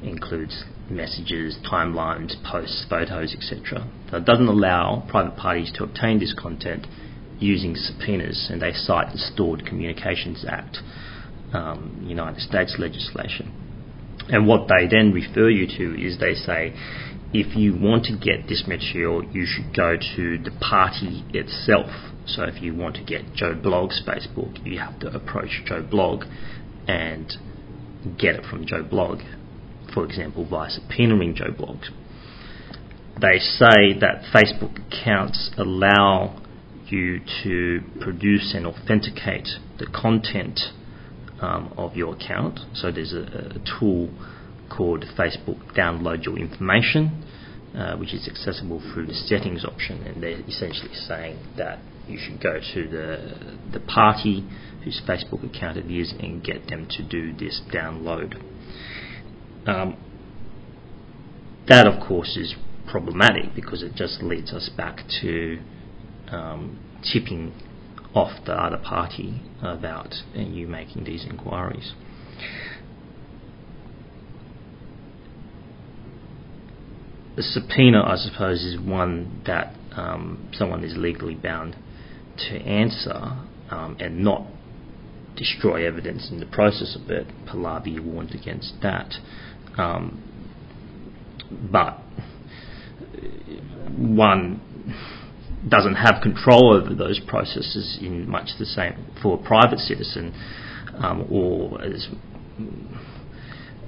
includes 0.01 0.63
messages, 0.89 1.57
timelines, 1.69 2.35
posts, 2.43 2.85
photos, 2.89 3.35
etc. 3.35 3.89
So 4.11 4.17
it 4.17 4.25
doesn't 4.25 4.47
allow 4.47 5.05
private 5.09 5.37
parties 5.37 5.71
to 5.75 5.83
obtain 5.83 6.19
this 6.19 6.33
content 6.37 6.87
using 7.39 7.75
subpoenas, 7.75 8.49
and 8.51 8.61
they 8.61 8.71
cite 8.73 9.11
the 9.11 9.17
Stored 9.17 9.65
Communications 9.65 10.45
Act, 10.47 10.77
um, 11.53 12.05
United 12.07 12.41
States 12.41 12.75
legislation. 12.79 13.51
And 14.29 14.47
what 14.47 14.67
they 14.67 14.87
then 14.87 15.11
refer 15.11 15.49
you 15.49 15.67
to 15.67 16.01
is 16.01 16.19
they 16.19 16.33
say, 16.33 16.73
if 17.33 17.55
you 17.55 17.75
want 17.75 18.05
to 18.05 18.17
get 18.17 18.47
this 18.47 18.63
material, 18.67 19.23
you 19.33 19.45
should 19.45 19.75
go 19.75 19.97
to 19.97 20.37
the 20.37 20.51
party 20.61 21.25
itself. 21.33 21.89
So 22.27 22.43
if 22.43 22.61
you 22.61 22.75
want 22.75 22.95
to 22.95 23.03
get 23.03 23.33
Joe 23.33 23.55
Blog's 23.55 24.01
Facebook, 24.07 24.65
you 24.65 24.79
have 24.79 24.99
to 24.99 25.07
approach 25.07 25.63
Joe 25.65 25.81
Blog 25.81 26.25
and 26.87 27.33
get 28.17 28.35
it 28.35 28.45
from 28.45 28.65
Joe 28.65 28.83
Blogg, 28.83 29.23
for 29.93 30.05
example, 30.05 30.45
by 30.49 30.69
subpoenaing 30.69 31.35
Joe 31.35 31.51
Blogg. 31.51 31.83
They 33.21 33.37
say 33.39 33.97
that 33.99 34.23
Facebook 34.33 34.87
accounts 34.87 35.51
allow 35.57 36.41
you 36.87 37.19
to 37.43 37.81
produce 38.01 38.53
and 38.55 38.65
authenticate 38.65 39.47
the 39.79 39.85
content 39.85 40.59
um, 41.41 41.73
of 41.77 41.95
your 41.95 42.15
account. 42.15 42.59
So 42.73 42.91
there's 42.91 43.13
a, 43.13 43.55
a, 43.55 43.79
tool 43.79 44.09
called 44.75 45.05
Facebook 45.17 45.75
Download 45.77 46.23
Your 46.25 46.37
Information, 46.37 47.25
uh, 47.75 47.97
which 47.97 48.13
is 48.13 48.27
accessible 48.27 48.81
through 48.93 49.07
the 49.07 49.13
settings 49.13 49.65
option, 49.65 50.03
and 50.03 50.21
they're 50.21 50.41
essentially 50.47 50.93
saying 50.93 51.37
that 51.57 51.79
you 52.07 52.17
should 52.19 52.41
go 52.41 52.59
to 52.73 52.87
the 52.87 53.57
the 53.71 53.79
party 53.79 54.47
whose 54.83 55.01
Facebook 55.07 55.43
account 55.43 55.77
it 55.77 55.89
is 55.89 56.13
and 56.19 56.43
get 56.43 56.67
them 56.67 56.87
to 56.89 57.03
do 57.03 57.33
this 57.33 57.61
download. 57.73 58.41
Um, 59.65 59.97
that, 61.67 61.87
of 61.87 62.05
course, 62.05 62.35
is 62.37 62.55
problematic 62.89 63.55
because 63.55 63.81
it 63.81 63.95
just 63.95 64.21
leads 64.21 64.51
us 64.51 64.69
back 64.75 64.99
to 65.21 65.59
um, 66.29 66.79
tipping 67.11 67.53
off 68.13 68.45
the 68.45 68.53
other 68.53 68.77
party 68.77 69.41
about 69.61 70.13
you 70.33 70.67
making 70.67 71.05
these 71.05 71.25
inquiries. 71.25 71.93
The 77.35 77.41
subpoena, 77.41 78.03
I 78.05 78.15
suppose, 78.17 78.63
is 78.63 78.79
one 78.79 79.41
that 79.47 79.73
um, 79.95 80.49
someone 80.53 80.83
is 80.83 80.95
legally 80.95 81.33
bound 81.33 81.75
to 82.49 82.55
answer 82.57 83.39
um, 83.71 83.97
and 83.99 84.23
not 84.23 84.45
destroy 85.35 85.87
evidence 85.87 86.29
in 86.31 86.39
the 86.39 86.45
process 86.45 86.95
of 86.95 87.09
it. 87.09 87.27
Palavi 87.47 87.99
warned 87.99 88.35
against 88.35 88.73
that. 88.83 89.15
Um, 89.77 90.21
but 91.71 91.99
one 93.97 94.61
doesn't 95.67 95.95
have 95.95 96.21
control 96.21 96.73
over 96.73 96.93
those 96.93 97.19
processes 97.27 97.97
in 98.01 98.29
much 98.29 98.49
the 98.59 98.65
same 98.65 98.93
for 99.21 99.39
a 99.39 99.43
private 99.43 99.79
citizen 99.79 100.33
um, 100.95 101.25
or 101.31 101.81
as 101.81 102.07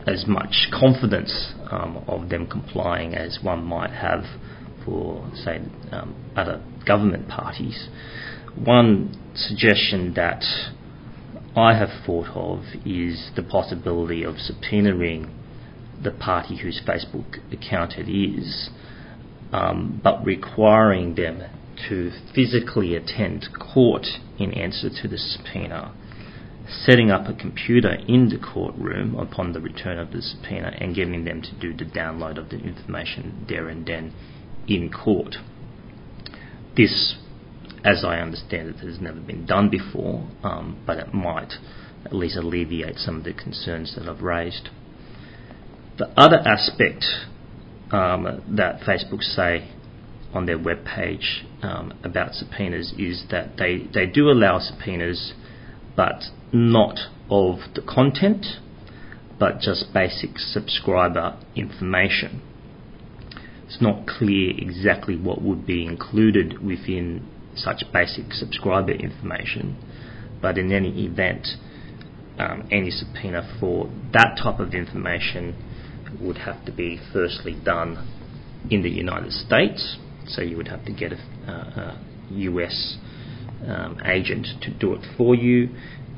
as 0.08 0.26
much 0.28 0.68
confidence 0.72 1.54
um, 1.72 2.04
of 2.08 2.30
them 2.30 2.48
complying 2.48 3.16
as 3.16 3.40
one 3.42 3.64
might 3.64 3.90
have 3.90 4.24
for, 4.86 5.30
say, 5.34 5.60
um, 5.92 6.16
other 6.36 6.64
government 6.86 7.28
parties. 7.28 7.90
One 8.56 9.20
suggestion 9.34 10.14
that 10.16 10.44
I 11.56 11.76
have 11.76 11.90
thought 12.06 12.28
of 12.36 12.64
is 12.86 13.32
the 13.36 13.44
possibility 13.44 14.24
of 14.24 14.36
subpoenaing 14.36 15.34
the 16.04 16.12
party 16.12 16.58
whose 16.58 16.82
Facebook 16.88 17.40
account 17.52 17.94
it 17.94 18.12
is, 18.12 18.70
um, 19.52 20.00
but 20.04 20.26
requiring 20.26 21.16
them 21.16 21.42
to 21.90 22.12
physically 22.34 22.96
attend 22.96 23.48
court 23.60 24.06
in 24.40 24.54
answer 24.54 24.90
to 24.90 25.08
the 25.08 25.18
subpoena 25.18 25.94
setting 26.68 27.12
up 27.12 27.28
a 27.28 27.34
computer 27.34 27.94
in 28.08 28.30
the 28.30 28.40
courtroom 28.40 29.16
upon 29.16 29.54
the 29.54 29.60
return 29.60 30.00
of 30.00 30.12
the 30.12 30.22
subpoena 30.22 30.76
and 30.80 30.96
getting 30.96 31.24
them 31.26 31.42
to 31.42 31.54
do 31.60 31.76
the 31.76 31.90
download 31.92 32.38
of 32.38 32.50
the 32.50 32.58
information 32.58 33.46
there 33.48 33.70
and 33.70 33.86
then 33.86 34.14
in 34.68 34.92
court. 34.92 35.36
This, 36.76 37.16
as 37.84 38.04
I 38.04 38.18
understand 38.18 38.70
it, 38.70 38.78
has 38.78 39.00
never 39.00 39.20
been 39.20 39.46
done 39.46 39.70
before, 39.70 40.28
um, 40.44 40.82
but 40.86 40.98
it 40.98 41.14
might 41.14 41.54
at 42.04 42.14
least 42.14 42.36
alleviate 42.36 42.98
some 42.98 43.18
of 43.18 43.24
the 43.24 43.34
concerns 43.34 43.96
that 43.96 44.10
I've 44.10 44.22
raised. 44.22 44.70
The 45.98 46.08
other 46.20 46.38
aspect 46.38 47.06
um, 47.92 48.44
that 48.58 48.82
Facebook 48.82 49.22
say 49.22 49.70
on 50.34 50.46
their 50.46 50.58
webpage 50.60 51.46
um, 51.64 51.94
about 52.04 52.34
subpoenas 52.34 52.94
is 52.98 53.24
that 53.32 53.56
they, 53.58 53.88
they 53.94 54.06
do 54.06 54.30
allow 54.30 54.60
subpoenas, 54.60 55.34
but 55.96 56.24
not 56.52 57.00
of 57.30 57.60
the 57.76 57.82
content, 57.82 58.46
but 59.40 59.60
just 59.60 59.94
basic 59.94 60.38
subscriber 60.38 61.40
information. 61.56 62.42
It's 63.66 63.82
not 63.82 64.06
clear 64.06 64.52
exactly 64.58 65.16
what 65.16 65.42
would 65.42 65.66
be 65.66 65.86
included 65.86 66.62
within 66.62 67.26
such 67.56 67.84
basic 67.94 68.34
subscriber 68.34 68.92
information, 68.92 69.78
but 70.42 70.58
in 70.58 70.74
any 70.74 71.06
event, 71.06 71.48
um, 72.38 72.68
any 72.70 72.92
subpoena 72.92 73.58
for 73.62 73.90
that 74.12 74.38
type 74.44 74.60
of 74.60 74.74
information 74.74 75.56
would 76.22 76.38
have 76.40 76.66
to 76.66 76.72
be 76.72 77.00
firstly 77.14 77.56
done 77.64 78.08
in 78.70 78.82
the 78.82 78.90
United 78.90 79.32
States, 79.32 79.98
so 80.28 80.42
you 80.42 80.58
would 80.58 80.68
have 80.68 80.86
to 80.86 80.94
get 80.94 81.12
a, 81.12 81.52
a 81.52 82.02
US 82.30 82.98
um, 83.68 84.00
agent 84.06 84.48
to 84.62 84.72
do 84.74 84.94
it 84.94 85.06
for 85.18 85.36
you 85.36 85.70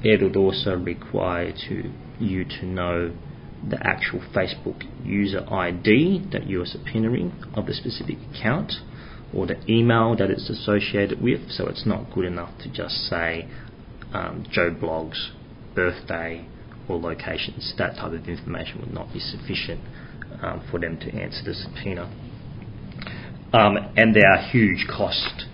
it 0.03 0.21
would 0.21 0.36
also 0.36 0.75
require 0.75 1.51
to 1.67 1.91
you 2.19 2.45
to 2.45 2.65
know 2.65 3.15
the 3.67 3.77
actual 3.86 4.19
Facebook 4.33 4.83
user 5.03 5.41
ID 5.51 6.29
that 6.31 6.45
you 6.47 6.62
are 6.62 6.65
subpoenaing 6.65 7.31
of 7.57 7.65
the 7.65 7.73
specific 7.73 8.17
account 8.33 8.73
or 9.33 9.47
the 9.47 9.60
email 9.69 10.15
that 10.15 10.29
it's 10.29 10.49
associated 10.49 11.21
with. 11.21 11.49
So 11.49 11.67
it's 11.67 11.86
not 11.86 12.13
good 12.13 12.25
enough 12.25 12.57
to 12.60 12.71
just 12.71 12.95
say 13.10 13.49
um, 14.13 14.45
Joe 14.51 14.69
Bloggs 14.71 15.31
birthday 15.73 16.47
or 16.88 16.97
locations. 16.97 17.73
That 17.78 17.95
type 17.95 18.13
of 18.13 18.28
information 18.28 18.80
would 18.82 18.93
not 18.93 19.12
be 19.13 19.19
sufficient 19.19 19.82
um, 20.41 20.65
for 20.69 20.80
them 20.80 20.97
to 21.00 21.12
answer 21.13 21.43
the 21.43 21.54
subpoena. 21.54 22.04
Um, 23.54 23.78
and 23.95 24.15
there 24.15 24.30
are 24.30 24.50
huge 24.50 24.88
costs 24.88 25.45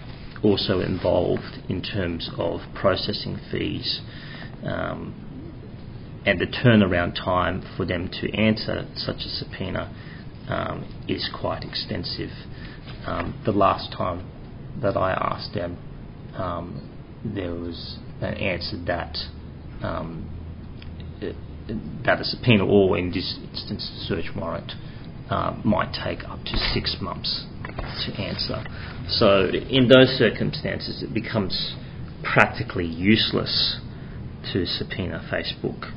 also 0.43 0.80
involved 0.80 1.60
in 1.69 1.82
terms 1.82 2.30
of 2.38 2.60
processing 2.74 3.39
fees 3.52 4.02
um, 4.65 5.13
and 6.26 6.39
the 6.39 6.48
turnaround 6.48 7.15
time 7.15 7.63
for 7.78 7.86
them 7.86 8.10
to 8.10 8.32
answer 8.34 8.88
such 8.96 9.17
a 9.17 9.30
subpoena 9.30 9.93
um, 10.50 10.86
is 11.08 11.30
quite 11.39 11.63
extensive. 11.63 12.30
Um, 13.06 13.41
the 13.46 13.52
last 13.52 13.91
time 13.91 14.30
that 14.82 14.96
I 14.98 15.12
asked 15.12 15.54
them, 15.54 15.78
um, 16.36 16.89
there 17.24 17.54
was 17.54 17.98
an 18.22 18.34
answer 18.36 18.78
that 18.86 19.17
that 22.05 22.19
a 22.19 22.23
subpoena, 22.23 22.65
or 22.65 22.97
in 22.97 23.12
this 23.12 23.38
instance, 23.51 23.89
a 23.95 24.05
search 24.05 24.36
warrant, 24.36 24.73
uh, 25.29 25.55
might 25.63 25.93
take 25.93 26.23
up 26.25 26.43
to 26.43 26.57
six 26.73 26.97
months 27.01 27.45
to 28.05 28.21
answer. 28.21 28.63
So, 29.07 29.47
in 29.47 29.88
those 29.88 30.09
circumstances, 30.17 31.03
it 31.03 31.13
becomes 31.13 31.75
practically 32.23 32.86
useless 32.86 33.79
to 34.51 34.65
subpoena 34.65 35.27
Facebook, 35.31 35.91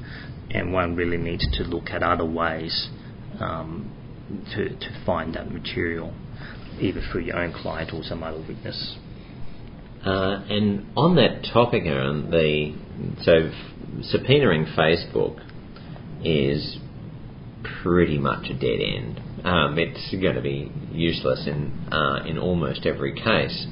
and 0.51 0.73
one 0.73 0.95
really 0.95 1.17
needs 1.17 1.47
to 1.59 1.65
look 1.65 1.91
at 1.91 2.03
other 2.03 2.25
ways 2.25 2.89
um, 3.41 3.93
to, 4.55 4.69
to 4.69 5.03
find 5.05 5.35
that 5.35 5.51
material, 5.51 6.15
either 6.81 7.01
through 7.11 7.23
your 7.23 7.37
own 7.37 7.53
client 7.53 7.91
or 7.93 8.03
some 8.03 8.23
other 8.23 8.39
witness. 8.47 8.97
Uh, 10.05 10.45
and 10.49 10.87
on 10.97 11.17
that 11.17 11.49
topic, 11.53 11.83
Aaron, 11.85 12.31
the 12.31 12.73
so 13.25 13.51
subpoenaing 14.03 14.75
Facebook 14.77 15.41
is 16.25 16.79
pretty 17.83 18.19
much 18.19 18.49
a 18.49 18.55
dead 18.55 18.81
end. 18.81 19.21
Um, 19.45 19.79
it's 19.79 20.11
going 20.11 20.35
to 20.35 20.43
be 20.43 20.71
useless 20.93 21.47
in 21.47 21.89
uh, 21.93 22.25
in 22.27 22.39
almost 22.39 22.87
every 22.87 23.15
case. 23.15 23.67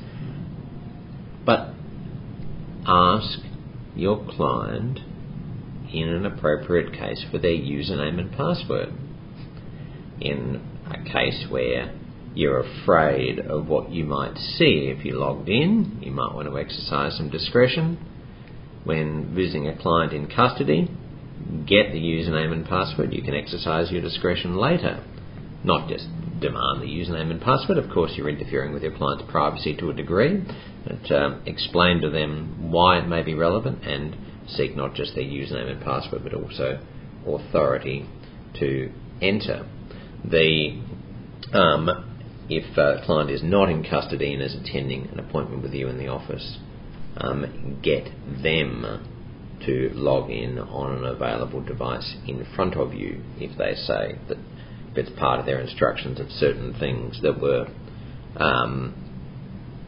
But 1.45 1.71
ask 2.87 3.39
your 3.95 4.25
client 4.37 5.01
in 5.93 6.09
an 6.09 6.27
appropriate 6.27 6.93
case 6.93 7.25
for 7.31 7.39
their 7.39 7.53
username 7.53 8.19
and 8.19 8.33
password. 8.33 8.93
In 10.21 10.63
a 10.87 11.05
case 11.05 11.47
where 11.49 11.95
you're 12.35 12.61
afraid 12.61 13.39
of 13.39 13.69
what 13.69 13.91
you 13.91 14.05
might 14.05 14.37
see 14.37 14.93
if 14.97 15.05
you 15.05 15.19
logged 15.19 15.49
in, 15.49 15.99
you 16.03 16.11
might 16.11 16.35
want 16.35 16.49
to 16.49 16.59
exercise 16.59 17.17
some 17.17 17.31
discretion. 17.31 17.99
When 18.85 19.35
visiting 19.35 19.67
a 19.69 19.77
client 19.77 20.13
in 20.13 20.29
custody, 20.29 20.89
get 21.67 21.93
the 21.93 22.01
username 22.01 22.53
and 22.53 22.67
password. 22.67 23.13
You 23.13 23.23
can 23.23 23.35
exercise 23.35 23.91
your 23.91 24.03
discretion 24.03 24.57
later. 24.57 25.03
Not 25.65 25.89
just 25.89 26.07
demand 26.41 26.83
the 26.83 26.87
username 26.87 27.31
and 27.31 27.41
password. 27.41 27.79
Of 27.79 27.91
course, 27.91 28.13
you're 28.17 28.29
interfering 28.29 28.75
with 28.75 28.83
your 28.83 28.97
client's 28.97 29.31
privacy 29.31 29.75
to 29.77 29.91
a 29.91 29.95
degree. 29.95 30.45
But 30.87 31.11
um, 31.15 31.43
explain 31.47 32.01
to 32.03 32.11
them 32.11 32.71
why 32.71 32.99
it 32.99 33.09
may 33.09 33.23
be 33.23 33.35
relevant 33.35 33.85
and 33.85 34.17
seek 34.49 34.77
not 34.77 34.95
just 34.95 35.15
their 35.15 35.25
username 35.25 35.71
and 35.71 35.83
password, 35.83 36.23
but 36.23 36.35
also 36.35 36.81
authority 37.27 38.07
to 38.61 38.93
enter. 39.23 39.67
The 40.25 40.83
um, 41.53 41.89
if 42.49 42.77
a 42.77 43.05
client 43.07 43.31
is 43.31 43.43
not 43.43 43.71
in 43.71 43.85
custody 43.85 44.35
and 44.35 44.43
is 44.43 44.55
attending 44.55 45.09
an 45.09 45.19
appointment 45.19 45.63
with 45.63 45.73
you 45.73 45.89
in 45.89 45.99
the 45.99 46.09
office, 46.09 46.59
um, 47.17 47.81
get 47.83 48.05
them 48.43 49.11
to 49.67 49.91
log 49.95 50.31
in 50.31 50.59
on 50.59 50.99
an 50.99 51.05
available 51.05 51.63
device 51.63 52.17
in 52.27 52.47
front 52.55 52.75
of 52.75 52.93
you 52.93 53.23
if 53.39 53.57
they 53.57 53.75
say 53.75 54.19
that 54.29 54.39
it's 54.97 55.11
part 55.19 55.41
of 55.41 55.47
their 55.47 55.61
instructions 55.61 56.21
of 56.21 56.31
certain 56.31 56.75
things 56.79 57.21
that 57.23 57.41
were 57.41 57.67
um, 58.37 58.95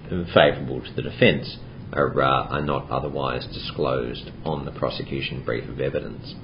favourable 0.08 0.80
to 0.80 0.92
the 0.94 1.02
defence 1.02 1.56
are, 1.92 2.20
uh, 2.20 2.46
are 2.48 2.62
not 2.62 2.90
otherwise 2.90 3.46
disclosed 3.46 4.30
on 4.44 4.64
the 4.64 4.72
prosecution 4.72 5.44
brief 5.44 5.68
of 5.68 5.80
evidence. 5.80 6.34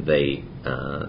The, 0.00 0.42
uh, 0.64 1.06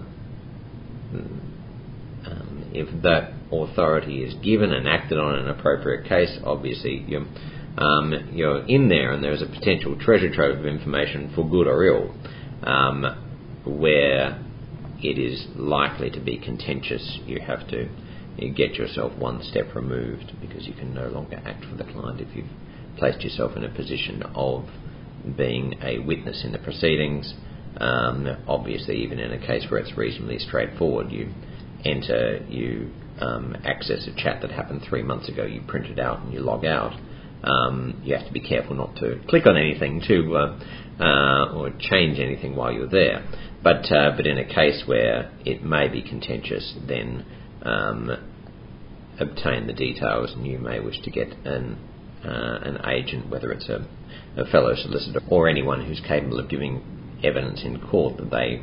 um, 2.26 2.70
if 2.72 3.02
that 3.02 3.32
authority 3.52 4.22
is 4.22 4.34
given 4.44 4.72
and 4.72 4.88
acted 4.88 5.18
on 5.18 5.38
in 5.38 5.46
an 5.46 5.50
appropriate 5.50 6.08
case, 6.08 6.38
obviously 6.44 7.04
you're, 7.08 7.26
um, 7.78 8.30
you're 8.32 8.66
in 8.66 8.88
there 8.88 9.12
and 9.12 9.22
there's 9.22 9.42
a 9.42 9.46
potential 9.46 9.96
treasure 9.98 10.32
trove 10.32 10.58
of 10.58 10.66
information 10.66 11.32
for 11.34 11.48
good 11.48 11.66
or 11.66 11.84
ill. 11.84 12.14
Um, 12.62 13.26
where 13.64 14.42
it 15.02 15.18
is 15.18 15.46
likely 15.56 16.10
to 16.10 16.20
be 16.20 16.38
contentious, 16.38 17.18
you 17.26 17.40
have 17.40 17.66
to 17.68 17.88
you 18.36 18.52
get 18.52 18.74
yourself 18.74 19.16
one 19.18 19.42
step 19.42 19.74
removed 19.74 20.32
because 20.40 20.66
you 20.66 20.72
can 20.72 20.94
no 20.94 21.08
longer 21.08 21.40
act 21.44 21.64
for 21.64 21.76
the 21.76 21.84
client 21.84 22.20
if 22.20 22.34
you've 22.34 22.46
placed 22.96 23.22
yourself 23.22 23.56
in 23.56 23.64
a 23.64 23.74
position 23.74 24.22
of 24.34 24.64
being 25.36 25.74
a 25.82 25.98
witness 25.98 26.42
in 26.44 26.52
the 26.52 26.58
proceedings. 26.58 27.34
Um, 27.78 28.26
obviously, 28.48 29.02
even 29.02 29.18
in 29.18 29.32
a 29.32 29.46
case 29.46 29.66
where 29.70 29.80
it's 29.80 29.96
reasonably 29.96 30.38
straightforward, 30.38 31.10
you 31.10 31.32
enter, 31.84 32.44
you 32.48 32.90
um, 33.20 33.56
access 33.64 34.06
a 34.06 34.22
chat 34.22 34.40
that 34.42 34.50
happened 34.50 34.82
three 34.88 35.02
months 35.02 35.28
ago, 35.28 35.44
you 35.44 35.62
print 35.66 35.86
it 35.86 35.98
out 35.98 36.20
and 36.20 36.32
you 36.32 36.40
log 36.40 36.64
out. 36.64 36.92
Um, 37.42 38.00
you 38.04 38.14
have 38.16 38.26
to 38.26 38.32
be 38.32 38.40
careful 38.40 38.74
not 38.76 38.96
to 38.96 39.20
click 39.28 39.46
on 39.46 39.56
anything 39.56 40.02
to 40.06 40.36
uh, 40.36 40.58
uh, 41.00 41.54
or 41.54 41.70
change 41.78 42.18
anything 42.18 42.54
while 42.54 42.72
you're 42.72 42.88
there. 42.88 43.26
But 43.62 43.90
uh, 43.92 44.12
but 44.16 44.26
in 44.26 44.38
a 44.38 44.44
case 44.44 44.84
where 44.86 45.30
it 45.44 45.62
may 45.62 45.88
be 45.88 46.02
contentious, 46.02 46.74
then 46.86 47.24
um, 47.62 48.10
obtain 49.18 49.66
the 49.66 49.72
details, 49.72 50.32
and 50.32 50.46
you 50.46 50.58
may 50.58 50.80
wish 50.80 51.00
to 51.02 51.10
get 51.10 51.28
an 51.44 51.78
uh, 52.24 52.58
an 52.62 52.78
agent, 52.86 53.30
whether 53.30 53.52
it's 53.52 53.68
a, 53.68 53.86
a 54.36 54.44
fellow 54.46 54.74
solicitor 54.74 55.20
or 55.28 55.48
anyone 55.48 55.86
who's 55.86 56.00
capable 56.06 56.38
of 56.38 56.48
giving 56.48 56.82
evidence 57.22 57.62
in 57.64 57.80
court 57.80 58.16
that 58.18 58.30
they 58.30 58.62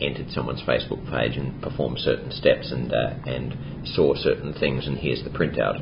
entered 0.00 0.30
someone's 0.30 0.62
Facebook 0.62 1.08
page 1.10 1.36
and 1.36 1.62
performed 1.62 1.98
certain 1.98 2.30
steps 2.30 2.72
and 2.72 2.92
uh, 2.92 3.14
and 3.26 3.86
saw 3.86 4.14
certain 4.14 4.52
things, 4.54 4.86
and 4.86 4.98
here's 4.98 5.22
the 5.24 5.30
printout. 5.30 5.80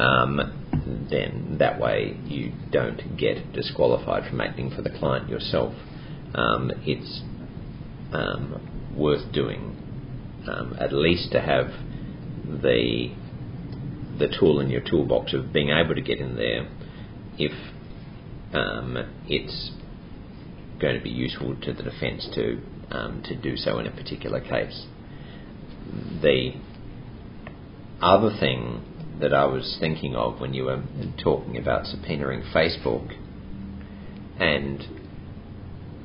Um, 0.00 1.06
then 1.10 1.56
that 1.58 1.78
way 1.78 2.16
you 2.24 2.52
don't 2.72 3.18
get 3.18 3.52
disqualified 3.52 4.30
from 4.30 4.40
acting 4.40 4.70
for 4.74 4.80
the 4.80 4.90
client 4.90 5.28
yourself. 5.28 5.74
Um, 6.34 6.70
it's 6.86 7.20
um, 8.12 8.94
worth 8.96 9.30
doing 9.32 9.76
um, 10.50 10.74
at 10.80 10.92
least 10.92 11.32
to 11.32 11.40
have 11.40 11.66
the 12.62 13.14
the 14.18 14.28
tool 14.38 14.60
in 14.60 14.70
your 14.70 14.82
toolbox 14.82 15.34
of 15.34 15.52
being 15.52 15.70
able 15.70 15.94
to 15.94 16.02
get 16.02 16.18
in 16.18 16.36
there 16.36 16.68
if 17.38 17.52
um, 18.54 18.96
it's 19.26 19.70
going 20.80 20.94
to 20.96 21.02
be 21.02 21.10
useful 21.10 21.56
to 21.60 21.72
the 21.72 21.82
defence 21.82 22.28
to 22.34 22.60
um, 22.90 23.22
to 23.24 23.36
do 23.36 23.56
so 23.56 23.78
in 23.78 23.86
a 23.86 23.90
particular 23.90 24.40
case. 24.40 24.86
The 26.22 26.52
other 28.00 28.30
thing 28.38 28.82
that 29.20 29.34
I 29.34 29.44
was 29.44 29.76
thinking 29.80 30.14
of 30.16 30.40
when 30.40 30.54
you 30.54 30.64
were 30.64 30.82
talking 31.22 31.56
about 31.56 31.84
subpoenaing 31.84 32.52
Facebook 32.52 33.14
and 34.38 34.84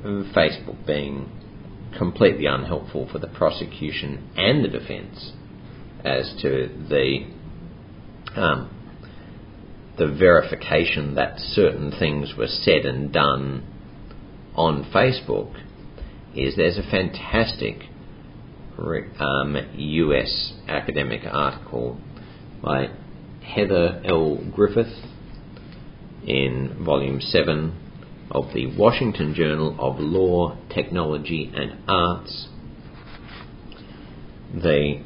Facebook 0.04 0.86
being 0.86 1.30
completely 1.96 2.46
unhelpful 2.46 3.08
for 3.10 3.18
the 3.18 3.26
prosecution 3.26 4.30
and 4.36 4.64
the 4.64 4.68
defence 4.68 5.32
as 6.04 6.34
to 6.42 6.68
the 6.88 7.26
um, 8.36 8.70
the 9.98 10.06
verification 10.06 11.14
that 11.14 11.38
certain 11.38 11.90
things 11.98 12.34
were 12.36 12.46
said 12.46 12.84
and 12.84 13.12
done 13.12 13.64
on 14.54 14.84
Facebook 14.94 15.54
is 16.34 16.54
there's 16.56 16.76
a 16.76 16.90
fantastic 16.90 17.76
um, 18.78 19.56
US 19.74 20.52
academic 20.68 21.22
article 21.24 21.98
by 22.62 22.88
Heather 23.54 24.02
L. 24.04 24.38
Griffith 24.52 24.92
in 26.26 26.82
volume 26.84 27.20
7 27.20 27.82
of 28.30 28.52
the 28.52 28.66
Washington 28.76 29.34
Journal 29.34 29.76
of 29.78 29.98
Law, 29.98 30.58
Technology 30.68 31.50
and 31.54 31.78
Arts. 31.88 32.48
The 34.52 35.02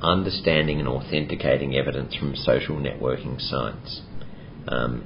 understanding 0.00 0.78
and 0.78 0.88
authenticating 0.88 1.76
evidence 1.76 2.14
from 2.14 2.36
social 2.36 2.76
networking 2.76 3.40
sites. 3.40 4.02
Um, 4.68 5.04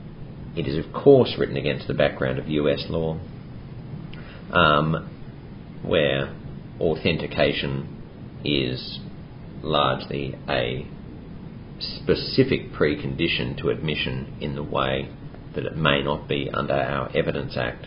it 0.56 0.66
is, 0.66 0.84
of 0.84 0.92
course, 0.92 1.34
written 1.38 1.56
against 1.56 1.86
the 1.86 1.94
background 1.94 2.38
of 2.38 2.48
US 2.48 2.84
law, 2.88 3.18
um, 4.50 5.10
where 5.82 6.34
authentication 6.80 7.88
is 8.44 9.00
largely 9.62 10.34
a 10.48 10.86
specific 11.78 12.72
precondition 12.72 13.56
to 13.60 13.68
admission 13.68 14.34
in 14.40 14.54
the 14.54 14.62
way 14.62 15.10
that 15.54 15.64
it 15.64 15.76
may 15.76 16.02
not 16.02 16.28
be 16.28 16.50
under 16.52 16.74
our 16.74 17.14
Evidence 17.16 17.56
Act, 17.56 17.86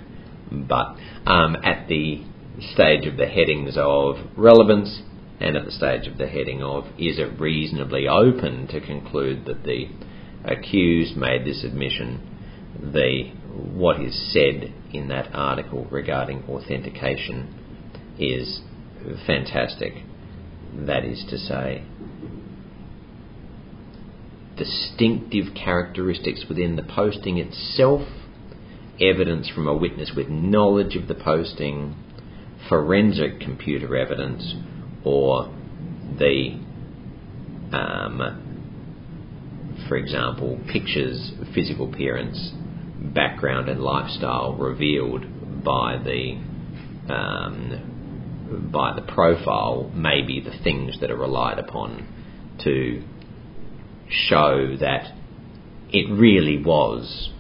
but 0.52 0.96
um, 1.26 1.56
at 1.64 1.88
the 1.88 2.24
stage 2.74 3.06
of 3.08 3.18
the 3.18 3.28
headings 3.28 3.76
of 3.78 4.18
relevance 4.36 5.02
and 5.40 5.56
at 5.56 5.66
the 5.66 5.72
stage 5.72 6.08
of 6.08 6.18
the 6.18 6.28
heading 6.28 6.62
of 6.62 6.86
is 6.98 7.18
it 7.18 7.40
reasonably 7.40 8.08
open 8.08 8.68
to 8.68 8.82
conclude 8.82 9.46
that 9.46 9.64
the 9.64 9.88
accused 10.46 11.16
made 11.16 11.46
this 11.46 11.64
admission, 11.64 12.26
the 12.82 13.32
what 13.74 14.00
is 14.00 14.34
said 14.34 14.74
in 14.94 15.08
that 15.10 15.30
article 15.34 15.86
regarding 15.92 16.44
authentication 16.44 17.54
is 18.18 18.62
fantastic. 19.26 19.94
That 20.74 21.04
is 21.04 21.26
to 21.30 21.38
say, 21.38 21.84
distinctive 24.58 25.56
characteristics 25.56 26.46
within 26.48 26.76
the 26.76 26.84
posting 26.84 27.38
itself, 27.38 28.08
evidence 29.02 29.50
from 29.50 29.68
a 29.68 29.76
witness 29.76 30.12
with 30.16 30.28
knowledge 30.30 30.96
of 30.96 31.08
the 31.08 31.16
posting, 31.16 31.96
forensic 32.68 33.40
computer 33.40 33.96
evidence, 33.96 34.54
or 35.04 35.54
the, 36.18 36.60
um, 37.72 38.49
for 39.90 39.98
example, 39.98 40.60
pictures, 40.72 41.32
physical 41.54 41.92
appearance, 41.92 42.52
background, 43.14 43.68
and 43.68 43.82
lifestyle 43.82 44.54
revealed 44.54 45.26
by 45.64 45.98
the 45.98 46.40
um, 47.12 48.70
by 48.72 48.96
the 48.96 49.02
profile 49.02 49.92
may 49.96 50.22
be 50.22 50.40
the 50.40 50.58
things 50.64 51.00
that 51.02 51.12
are 51.12 51.18
relied 51.18 51.60
upon 51.60 52.08
to 52.64 53.04
show 54.10 54.76
that 54.80 55.12
it 55.92 56.10
really 56.12 56.62
was 56.64 57.32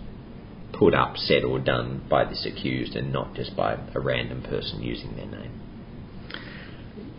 put 0.73 0.93
up, 0.93 1.17
said, 1.17 1.43
or 1.43 1.59
done 1.59 2.05
by 2.09 2.25
this 2.25 2.47
accused 2.51 2.95
and 2.95 3.11
not 3.11 3.35
just 3.35 3.55
by 3.55 3.77
a 3.93 3.99
random 3.99 4.41
person 4.41 4.81
using 4.81 5.15
their 5.15 5.25
name. 5.25 5.61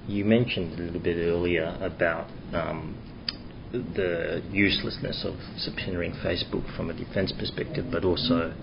You 0.09 0.25
mentioned 0.25 0.79
a 0.79 0.83
little 0.83 1.01
bit 1.01 1.17
earlier 1.17 1.77
about 1.81 2.29
um, 2.53 2.97
the 3.73 4.43
uselessness 4.51 5.25
of 5.25 5.35
subpoenaing 5.59 6.21
Facebook 6.25 6.77
from 6.77 6.91
a 6.91 6.95
defence 6.95 7.33
perspective, 7.37 7.87
but 7.91 8.05
also 8.05 8.55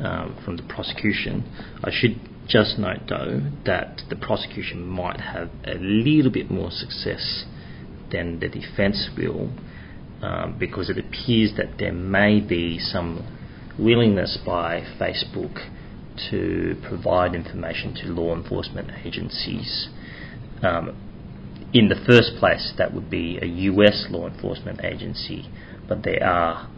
um, 0.00 0.40
from 0.44 0.56
the 0.56 0.62
prosecution. 0.64 1.44
I 1.82 1.90
should 1.92 2.20
just 2.48 2.78
note, 2.78 3.02
though, 3.08 3.40
that 3.66 4.02
the 4.08 4.16
prosecution 4.16 4.86
might 4.86 5.20
have 5.20 5.50
a 5.64 5.74
little 5.74 6.32
bit 6.32 6.50
more 6.50 6.70
success 6.70 7.44
than 8.10 8.40
the 8.40 8.48
defence 8.48 9.10
will 9.16 9.50
um, 10.22 10.56
because 10.58 10.90
it 10.90 10.98
appears 10.98 11.52
that 11.56 11.78
there 11.78 11.92
may 11.92 12.40
be 12.40 12.78
some 12.78 13.24
willingness 13.78 14.38
by 14.44 14.80
Facebook 15.00 15.68
to 16.30 16.74
provide 16.88 17.34
information 17.34 17.94
to 17.94 18.06
law 18.08 18.34
enforcement 18.34 18.90
agencies. 19.04 19.88
Um, 20.62 20.96
in 21.72 21.88
the 21.88 21.96
first 22.06 22.32
place, 22.38 22.72
that 22.78 22.94
would 22.94 23.10
be 23.10 23.38
a 23.40 23.46
US 23.46 24.06
law 24.10 24.26
enforcement 24.26 24.84
agency, 24.84 25.48
but 25.88 26.02
there 26.02 26.24
are 26.24 26.70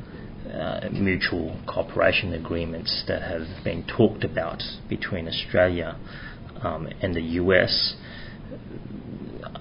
uh, 0.53 0.89
mutual 0.91 1.61
cooperation 1.67 2.33
agreements 2.33 3.05
that 3.07 3.23
have 3.23 3.65
been 3.65 3.87
talked 3.87 4.25
about 4.25 4.63
between 4.89 5.29
Australia 5.29 5.97
um, 6.63 6.89
and 7.01 7.15
the 7.15 7.23
US 7.23 7.95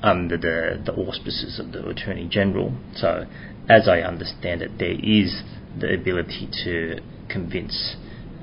under 0.01 0.37
the, 0.37 0.81
the 0.85 0.93
auspices 0.93 1.59
of 1.59 1.71
the 1.71 1.87
Attorney 1.87 2.27
General. 2.27 2.73
So 2.95 3.25
as 3.69 3.87
I 3.87 3.99
understand 3.99 4.61
it, 4.61 4.71
there 4.79 4.97
is 4.99 5.43
the 5.79 5.93
ability 5.93 6.49
to 6.63 7.01
convince 7.31 7.95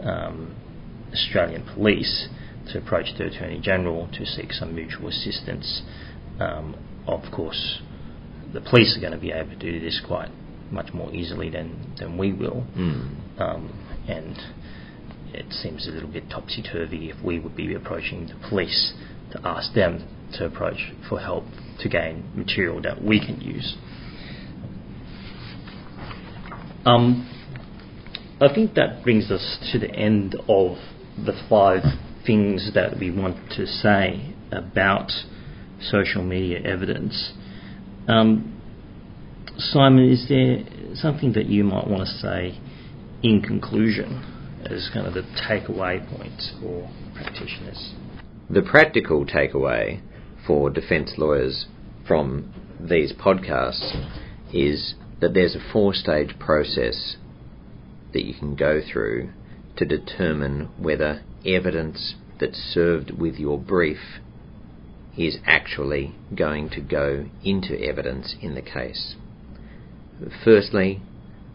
um, 0.05 0.55
Australian 1.13 1.65
police 1.75 2.29
to 2.73 2.79
approach 2.79 3.07
the 3.19 3.27
Attorney 3.27 3.61
General 3.61 4.09
to 4.13 4.25
seek 4.25 4.53
some 4.53 4.75
mutual 4.75 5.09
assistance. 5.09 5.83
Um, 6.41 6.77
of 7.07 7.23
course, 7.35 7.81
the 8.53 8.61
police 8.61 8.97
are 8.97 9.01
going 9.01 9.13
to 9.13 9.19
be 9.19 9.33
able 9.33 9.51
to 9.51 9.57
do 9.57 9.81
this 9.81 10.01
quite 10.07 10.31
much 10.71 10.93
more 10.93 11.13
easily 11.15 11.51
than, 11.51 11.95
than 11.99 12.19
we 12.19 12.33
will. 12.33 12.67
Mm. 12.77 13.41
Um, 13.41 14.05
and 14.09 14.37
it 15.35 15.53
seems 15.53 15.87
a 15.87 15.91
little 15.91 16.11
bit 16.11 16.25
topsy 16.31 16.63
turvy 16.63 17.11
if 17.11 17.25
we 17.25 17.39
would 17.39 17.57
be 17.57 17.75
approaching 17.75 18.27
the 18.27 18.49
police 18.49 18.95
to 19.33 19.41
ask 19.45 19.75
them 19.75 20.07
to 20.35 20.47
approach 20.47 20.93
for 21.09 21.21
help 21.21 21.45
to 21.81 21.89
gain 21.89 22.31
material 22.35 22.81
that 22.83 23.03
we 23.03 23.25
can 23.25 23.41
use. 23.41 23.77
Um, 26.85 27.33
I 28.41 28.53
think 28.55 28.75
that 28.75 29.03
brings 29.03 29.31
us 29.31 29.59
to 29.73 29.79
the 29.79 29.91
end 29.91 30.37
of 30.49 30.77
the 31.25 31.33
five 31.49 31.83
things 32.25 32.71
that 32.75 32.99
we 32.99 33.11
want 33.11 33.37
to 33.53 33.67
say 33.67 34.35
about 34.53 35.11
social 35.91 36.23
media 36.23 36.61
evidence. 36.61 37.33
Um, 38.09 38.53
Simon, 39.59 40.11
is 40.11 40.27
there 40.29 40.59
something 40.95 41.33
that 41.33 41.47
you 41.47 41.65
might 41.65 41.87
want 41.87 42.07
to 42.07 42.19
say 42.19 42.59
in 43.23 43.43
conclusion? 43.43 44.35
as 44.71 44.91
kind 44.93 45.07
of 45.07 45.15
the 45.15 45.23
takeaway 45.49 46.07
points 46.17 46.53
for 46.61 46.91
practitioners? 47.15 47.95
The 48.51 48.63
practical 48.63 49.25
takeaway 49.25 50.01
for 50.47 50.71
defence 50.71 51.15
lawyers 51.17 51.67
from 52.07 52.53
these 52.81 53.13
podcasts 53.13 53.95
is 54.53 54.95
that 55.21 55.35
there's 55.35 55.57
a 55.57 55.73
four 55.73 55.95
stage 55.95 56.39
process 56.39 57.17
that 58.13 58.25
you 58.25 58.35
can 58.35 58.55
go 58.55 58.81
through 58.81 59.31
to 59.77 59.85
determine 59.85 60.71
whether 60.79 61.23
evidence 61.45 62.15
that's 62.39 62.59
served 62.59 63.11
with 63.11 63.37
your 63.37 63.59
brief 63.59 63.99
is 65.17 65.39
actually 65.47 66.15
going 66.35 66.69
to 66.71 66.81
go 66.81 67.27
into 67.43 67.79
evidence 67.81 68.35
in 68.41 68.55
the 68.55 68.63
case. 68.63 69.17
Firstly, 70.45 71.01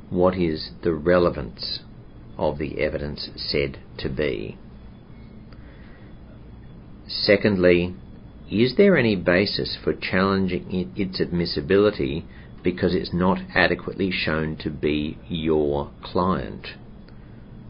what 0.10 0.36
is 0.36 0.72
the 0.84 0.94
relevance 0.94 1.80
of 2.38 2.58
the 2.58 2.80
evidence 2.80 3.30
said 3.36 3.80
to 4.00 4.10
be? 4.10 4.58
Secondly, 7.08 7.96
is 8.50 8.76
there 8.78 8.98
any 8.98 9.16
basis 9.16 9.78
for 9.82 9.94
challenging 9.94 10.92
its 10.96 11.22
admissibility 11.22 12.26
because 12.64 12.94
it's 12.94 13.14
not 13.14 13.40
adequately 13.56 14.12
shown 14.12 14.56
to 14.58 14.70
be 14.70 15.18
your 15.28 15.92
client 16.04 16.68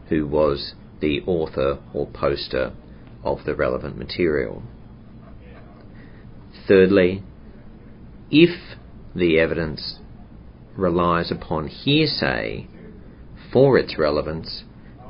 who 0.10 0.28
was 0.28 0.74
the 1.00 1.22
author 1.26 1.80
or 1.94 2.08
poster 2.08 2.74
of 3.24 3.46
the 3.46 3.56
relevant 3.56 3.98
material? 3.98 4.64
Thirdly, 6.68 7.24
if 8.30 8.78
the 9.16 9.40
evidence 9.40 10.00
relies 10.78 11.32
upon 11.32 11.68
hearsay 11.68 12.68
for 13.52 13.78
its 13.78 13.98
relevance, 13.98 14.64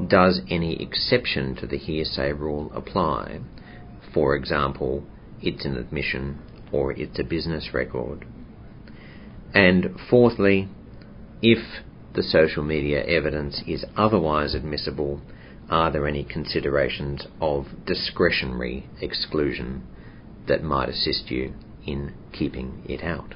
does 0.08 0.42
any 0.50 0.82
exception 0.82 1.56
to 1.58 1.68
the 1.68 1.78
hearsay 1.78 2.32
rule 2.32 2.72
apply? 2.74 3.42
For 4.14 4.36
example, 4.36 5.04
it's 5.42 5.66
an 5.66 5.78
admission 5.78 6.40
or 6.72 6.92
it's 6.94 7.20
a 7.20 7.24
business 7.24 7.70
record. 7.74 8.26
And 9.54 10.00
fourthly, 10.10 10.70
if 11.42 11.84
the 12.16 12.24
social 12.24 12.64
media 12.64 13.04
evidence 13.06 13.62
is 13.68 13.86
otherwise 13.96 14.56
admissible, 14.56 15.22
are 15.70 15.92
there 15.92 16.08
any 16.08 16.24
considerations 16.24 17.28
of 17.40 17.68
discretionary 17.86 18.90
exclusion 19.02 19.84
that 20.48 20.64
might 20.64 20.90
assist 20.90 21.30
you 21.30 21.54
in 21.86 22.14
keeping 22.32 22.84
it 22.86 23.04
out? 23.04 23.36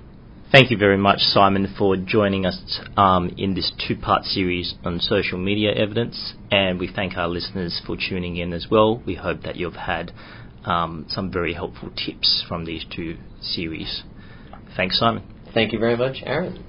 Thank 0.51 0.72
you 0.72 0.78
very 0.78 0.97
much, 0.97 1.20
Simon, 1.20 1.74
for 1.78 1.97
joining 1.97 2.45
us 2.45 2.80
um, 2.95 3.34
in 3.38 3.56
this 3.56 3.72
two 3.88 3.95
part 3.95 4.24
series 4.24 4.76
on 4.86 4.99
social 4.99 5.38
media 5.38 5.74
evidence. 5.74 6.34
And 6.51 6.80
we 6.80 6.89
thank 6.93 7.18
our 7.18 7.28
listeners 7.28 7.82
for 7.86 7.97
tuning 7.97 8.38
in 8.38 8.53
as 8.53 8.68
well. 8.70 9.01
We 9.06 9.16
hope 9.16 9.41
that 9.41 9.56
you've 9.56 9.74
had 9.74 10.14
um, 10.64 11.08
some 11.10 11.32
very 11.32 11.53
helpful 11.53 11.89
tips 11.89 12.45
from 12.47 12.66
these 12.66 12.86
two 12.95 13.18
series. 13.41 14.03
Thanks, 14.78 14.99
Simon. 14.99 15.24
Thank 15.53 15.74
you 15.74 15.80
very 15.80 15.97
much, 15.97 16.18
Aaron. 16.24 16.66